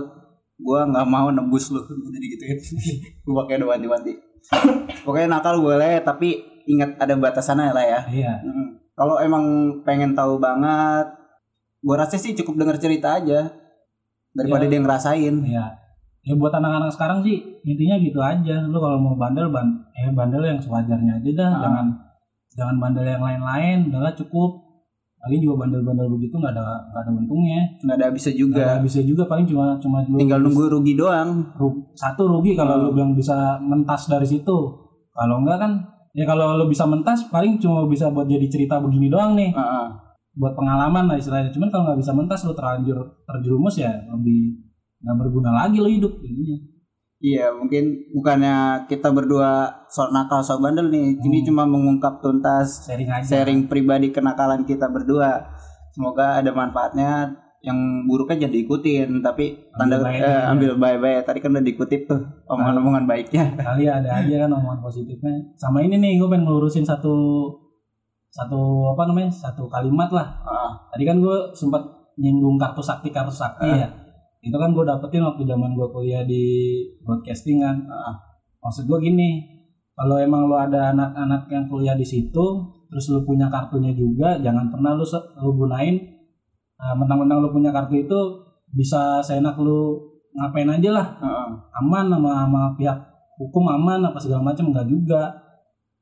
gua 0.64 0.88
nggak 0.88 1.04
mau 1.04 1.28
nebus 1.36 1.76
lu 1.76 1.84
jadi 2.16 2.26
gitu 2.32 2.44
ya. 2.48 2.56
gua 3.28 3.44
pakai 3.44 3.60
doa 3.60 3.76
wanti 3.76 4.16
Pokoknya 5.04 5.28
nakal 5.36 5.60
boleh 5.60 6.00
tapi 6.00 6.40
ingat 6.64 6.96
ada 6.96 7.20
batasannya 7.20 7.76
lah 7.76 7.84
ya. 7.84 8.00
iya. 8.08 8.34
Kalau 8.96 9.20
emang 9.20 9.44
pengen 9.84 10.16
tahu 10.16 10.40
banget, 10.40 11.12
gua 11.84 11.96
rasa 12.08 12.16
sih 12.16 12.32
cukup 12.40 12.56
denger 12.64 12.80
cerita 12.80 13.20
aja 13.20 13.52
daripada 14.32 14.64
Iya. 14.64 14.72
dia 14.72 14.80
ngerasain. 14.80 15.36
iya 15.44 15.83
ya 16.24 16.34
buat 16.34 16.52
anak-anak 16.52 16.90
sekarang 16.90 17.20
sih 17.20 17.36
intinya 17.62 17.96
gitu 17.98 18.18
aja 18.18 18.64
lu 18.64 18.76
kalau 18.76 18.96
mau 18.98 19.14
bandel 19.14 19.48
ban 19.48 19.68
eh 19.94 20.08
bandel 20.10 20.40
yang 20.42 20.58
sewajarnya 20.58 21.20
aja 21.20 21.30
dah 21.34 21.50
Ah. 21.50 21.60
jangan 21.62 21.86
jangan 22.50 22.76
bandel 22.78 23.06
yang 23.06 23.20
lain-lain 23.20 23.78
udahlah 23.88 24.14
cukup 24.14 24.64
lagi 25.20 25.40
juga 25.40 25.64
bandel-bandel 25.64 26.08
begitu 26.10 26.36
nggak 26.36 26.52
ada 26.52 26.64
nggak 26.86 27.02
ada 27.02 27.12
untungnya 27.14 27.60
Nggak 27.80 27.96
ada 27.98 28.08
bisa 28.10 28.28
nggak 28.28 28.38
juga. 28.38 28.64
bisa 28.78 29.00
juga 29.02 29.24
paling 29.26 29.46
cuma 29.46 29.66
cuma 29.78 30.04
lu 30.06 30.16
Tinggal 30.18 30.40
nunggu 30.42 30.64
rugi 30.70 30.94
doang. 30.94 31.48
ru- 31.54 31.88
satu 31.94 32.28
rugi 32.30 32.54
kalau 32.54 32.76
Hmm. 32.78 32.84
lu 32.86 32.98
yang 32.98 33.12
bisa 33.14 33.36
mentas 33.58 34.06
dari 34.06 34.24
situ 34.26 34.58
kalau 35.10 35.40
enggak 35.40 35.60
kan 35.60 35.72
ya 36.12 36.24
kalau 36.24 36.56
lu 36.56 36.68
bisa 36.68 36.84
mentas 36.84 37.24
paling 37.26 37.56
cuma 37.58 37.84
bisa 37.86 38.08
buat 38.10 38.28
jadi 38.28 38.48
cerita 38.48 38.80
begini 38.80 39.08
doang 39.08 39.34
nih 39.34 39.52
Heeh. 39.52 39.86
buat 40.36 40.54
pengalaman 40.54 41.04
lah 41.06 41.16
istilahnya 41.16 41.50
cuman 41.50 41.68
kalau 41.68 41.84
nggak 41.86 42.00
bisa 42.00 42.12
mentas 42.12 42.40
lu 42.42 42.52
terlanjur 42.52 42.98
terjerumus 43.24 43.76
ya 43.78 43.92
lebih 44.10 44.60
nggak 45.04 45.18
berguna 45.18 45.52
lagi 45.54 45.78
lu 45.78 45.90
hidup 45.90 46.14
jadinya 46.18 46.58
Iya, 47.20 47.56
mungkin 47.56 48.12
bukannya 48.12 48.56
kita 48.86 49.08
berdua 49.08 49.72
sok 49.88 50.12
nakal 50.12 50.44
sok 50.44 50.60
bandel 50.60 50.92
nih. 50.92 51.16
Ini 51.18 51.40
Hmm. 51.40 51.48
cuma 51.48 51.64
mengungkap 51.64 52.20
tuntas 52.20 52.84
sharing 52.84 53.08
aja 53.08 53.24
sharing 53.24 53.64
pribadi 53.64 54.12
kenakalan 54.12 54.64
kita 54.64 54.92
berdua. 54.92 55.40
Semoga 55.90 56.36
ada 56.38 56.52
manfaatnya. 56.52 57.32
Yang 57.64 57.80
buruknya 58.04 58.44
jangan 58.44 58.54
diikutin, 58.54 59.10
tapi 59.24 59.56
tanda 59.72 59.96
Ambil 59.96 60.04
baiknya 60.04 60.28
eh, 60.28 60.36
aja. 60.36 60.52
ambil 60.52 60.72
baik-baik. 60.76 61.20
Tadi 61.24 61.40
kan 61.40 61.50
udah 61.50 61.64
dikutip 61.64 62.02
tuh 62.04 62.20
omongan-omongan 62.44 63.04
baiknya. 63.08 63.44
kali 63.56 63.84
ada 63.88 64.10
aja 64.20 64.36
kan 64.44 64.52
omongan 64.52 64.80
positifnya 64.84 65.32
sama 65.56 65.80
ini 65.80 65.96
nih 65.96 66.20
gue 66.20 66.28
pengen 66.28 66.44
ngelurusin 66.44 66.84
satu 66.84 67.16
satu 68.28 68.60
apa 68.92 69.06
namanya 69.06 69.32
satu 69.32 69.64
kalimat 69.66 70.10
lah 70.10 70.28
Heeh. 70.44 70.72
tadi 70.92 71.04
kan 71.06 71.18
gue 71.18 71.38
sempat 71.54 71.80
nyinggung 72.16 72.58
kartu 72.58 72.82
sakti 72.82 73.08
kartu 73.08 73.32
sakti 73.32 73.64
Ah. 73.64 73.78
ya 73.78 73.90
itu 74.44 74.54
kan 74.54 74.70
gue 74.70 74.84
dapetin 74.84 75.24
waktu 75.24 75.44
zaman 75.44 75.72
gue 75.72 75.88
kuliah 75.90 76.22
di 76.22 76.44
broadcasting 77.00 77.58
kan 77.58 77.80
Ah. 77.86 78.16
maksud 78.60 78.84
gue 78.86 79.00
gini 79.02 79.40
kalau 79.94 80.18
emang 80.18 80.46
lu 80.46 80.56
ada 80.56 80.92
anak-anak 80.92 81.48
yang 81.48 81.66
kuliah 81.66 81.96
di 81.96 82.04
situ 82.04 82.46
terus 82.86 83.08
lu 83.08 83.24
punya 83.24 83.48
kartunya 83.48 83.92
juga 83.92 84.36
jangan 84.38 84.68
pernah 84.68 84.94
se- 85.02 85.32
lu 85.40 85.56
gunain 85.56 85.96
uh, 86.76 86.94
mentang-mentang 86.94 87.40
lu 87.40 87.50
punya 87.50 87.72
kartu 87.72 87.96
itu 87.98 88.20
bisa 88.70 89.18
seenak 89.20 89.56
lu 89.56 89.96
ngapain 90.34 90.68
aja 90.68 90.90
lah 90.92 91.08
Heeh. 91.18 91.48
aman 91.80 92.06
sama, 92.10 92.32
sama 92.44 92.62
pihak 92.76 92.98
hukum 93.38 93.64
aman 93.70 94.04
apa 94.04 94.18
segala 94.18 94.44
macam 94.44 94.70
enggak 94.70 94.86
juga 94.86 95.22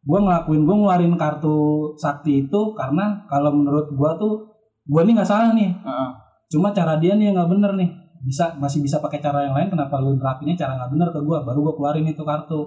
gue 0.01 0.17
ngelakuin 0.17 0.65
gue 0.65 0.75
ngeluarin 0.75 1.13
kartu 1.13 1.57
sakti 1.93 2.47
itu 2.47 2.61
karena 2.73 3.21
kalau 3.27 3.53
menurut 3.53 3.85
gue 3.87 4.11
tuh 4.17 4.33
gue 4.81 5.01
nih 5.03 5.13
nggak 5.13 5.29
salah 5.29 5.53
nih 5.53 5.69
Heeh. 5.69 6.09
cuma 6.49 6.73
cara 6.73 6.97
dia 6.97 7.13
nih 7.13 7.29
yang 7.29 7.37
nggak 7.37 7.51
bener 7.51 7.71
nih 7.77 7.91
bisa 8.21 8.53
masih 8.61 8.85
bisa 8.85 9.01
pakai 9.01 9.17
cara 9.17 9.49
yang 9.49 9.55
lain 9.57 9.69
kenapa 9.73 9.97
lu 9.97 10.13
nerapinnya 10.17 10.53
cara 10.53 10.77
nggak 10.77 10.89
bener 10.93 11.07
ke 11.09 11.19
gue 11.25 11.37
baru 11.41 11.59
gue 11.65 11.73
keluarin 11.77 12.05
itu 12.05 12.21
kartu 12.21 12.59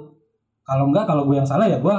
kalau 0.67 0.91
enggak 0.91 1.07
kalau 1.07 1.23
gue 1.29 1.37
yang 1.39 1.47
salah 1.47 1.71
ya 1.71 1.79
gue 1.79 1.97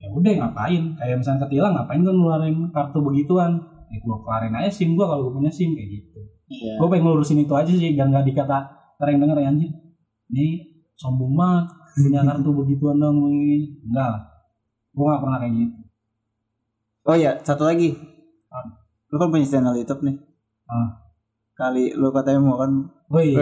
ya 0.00 0.08
udah 0.10 0.32
ngapain 0.42 0.82
kayak 0.98 1.16
misalnya 1.20 1.46
ketilang 1.46 1.72
ngapain 1.76 2.00
gue 2.02 2.14
ngeluarin 2.14 2.56
kartu 2.74 2.98
begituan 2.98 3.62
ya 3.92 3.98
gue 4.02 4.16
keluarin 4.26 4.52
aja 4.58 4.70
sim 4.72 4.98
gue 4.98 5.06
kalau 5.06 5.30
gue 5.30 5.32
punya 5.38 5.52
sim 5.52 5.72
kayak 5.74 5.90
gitu 6.00 6.20
Iya. 6.50 6.82
gue 6.82 6.86
pengen 6.90 7.06
ngelurusin 7.06 7.38
itu 7.46 7.54
aja 7.54 7.70
sih 7.70 7.94
biar 7.94 8.10
nggak 8.10 8.26
dikata 8.26 8.58
yang 9.06 9.22
denger 9.22 9.38
ya 9.38 9.48
anjir 9.54 9.70
ini 10.34 10.46
sombong 10.98 11.38
banget 11.38 11.70
punya 11.94 12.20
kartu 12.28 12.50
begituan 12.50 12.98
dong 12.98 13.22
enggak 13.86 14.08
lah 14.18 14.22
gue 14.90 15.04
nggak 15.06 15.22
pernah 15.22 15.38
kayak 15.38 15.54
gitu 15.54 15.80
Oh 17.00 17.16
iya, 17.16 17.40
satu 17.40 17.64
lagi. 17.64 17.96
Apa? 18.52 18.70
Lu 19.10 19.16
kan 19.16 19.32
punya 19.32 19.48
channel 19.48 19.72
YouTube 19.72 20.04
nih. 20.04 20.16
Ah. 20.68 20.99
Kali 21.60 21.92
lu 21.92 22.08
katanya 22.08 22.40
mau 22.40 22.56
kan 22.56 22.72
Woi. 23.12 23.36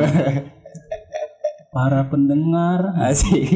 para 1.74 2.10
pendengar, 2.10 2.98
asik. 2.98 3.46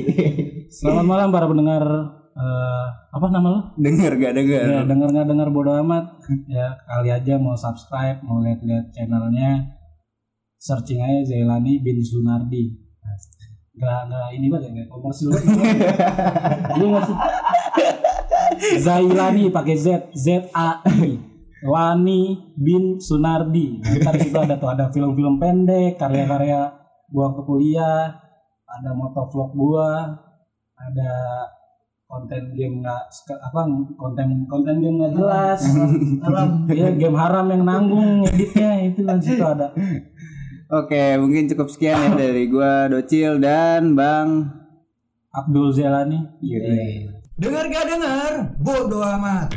selamat 0.71 1.03
malam 1.03 1.29
para 1.35 1.51
pendengar 1.51 1.83
eh, 2.31 2.87
apa 3.11 3.27
nama 3.27 3.49
lo? 3.51 3.61
denger 3.75 4.23
gak 4.23 4.39
denger? 4.39 4.63
Ya, 4.71 4.81
denger 4.87 5.09
nggak 5.11 5.27
denger 5.35 5.49
bodo 5.51 5.75
amat. 5.83 6.23
Ya 6.47 6.79
kali 6.87 7.11
aja 7.11 7.43
mau 7.43 7.59
subscribe, 7.59 8.23
mau 8.23 8.39
lihat-lihat 8.39 8.95
channelnya, 8.95 9.75
searching 10.63 11.03
aja 11.03 11.27
Zailani 11.35 11.83
bin 11.83 11.99
Sunardi. 11.99 12.79
Gak 13.75 14.07
nggak 14.07 14.29
ini 14.39 14.47
banget 14.47 14.71
ya, 14.71 14.71
nggak 14.79 14.89
komersil. 14.95 15.29
Iya 16.79 16.87
nggak 16.87 17.03
sih? 17.11 17.17
Zailani 18.79 19.51
pakai 19.51 19.75
Z, 19.75 20.15
Z 20.15 20.27
A 20.55 20.85
I. 20.87 21.32
Lani 21.63 22.53
bin 22.59 22.99
Sunardi. 22.99 23.79
Nah, 23.79 23.95
Ntar 24.03 24.15
di 24.19 24.27
situ 24.27 24.39
ada 24.39 24.59
tuh 24.59 24.71
ada 24.71 24.91
film-film 24.91 25.39
pendek, 25.39 25.95
karya-karya 25.99 26.75
gua 27.13 27.31
waktu 27.31 27.43
kuliah, 27.47 28.19
ada 28.67 28.91
motovlog 28.97 29.51
gua, 29.55 30.11
ada 30.75 31.13
konten 32.13 32.53
game 32.53 32.85
nggak 32.85 33.09
apa 33.41 33.61
konten 33.97 34.45
konten 34.45 34.85
game 34.85 35.01
nggak 35.01 35.17
jelas 35.17 35.65
haram 36.21 36.69
ya 36.69 36.93
game 36.93 37.17
haram 37.17 37.49
yang 37.49 37.65
nanggung 37.65 38.21
editnya 38.29 38.85
itu 38.85 39.01
kan 39.01 39.17
situ 39.17 39.41
ada 39.41 39.73
Oke, 40.73 41.21
mungkin 41.21 41.53
cukup 41.53 41.69
sekian 41.69 42.01
ya 42.01 42.11
dari 42.17 42.49
gua 42.49 42.89
Docil 42.89 43.37
dan 43.41 43.93
Bang 43.93 44.49
Abdul 45.29 45.69
Zelani 45.73 46.21
Yoi. 46.41 47.13
Dengar 47.37 47.69
gak 47.69 47.89
dengar? 47.93 48.33
Bodoh 48.57 49.05
amat. 49.05 49.53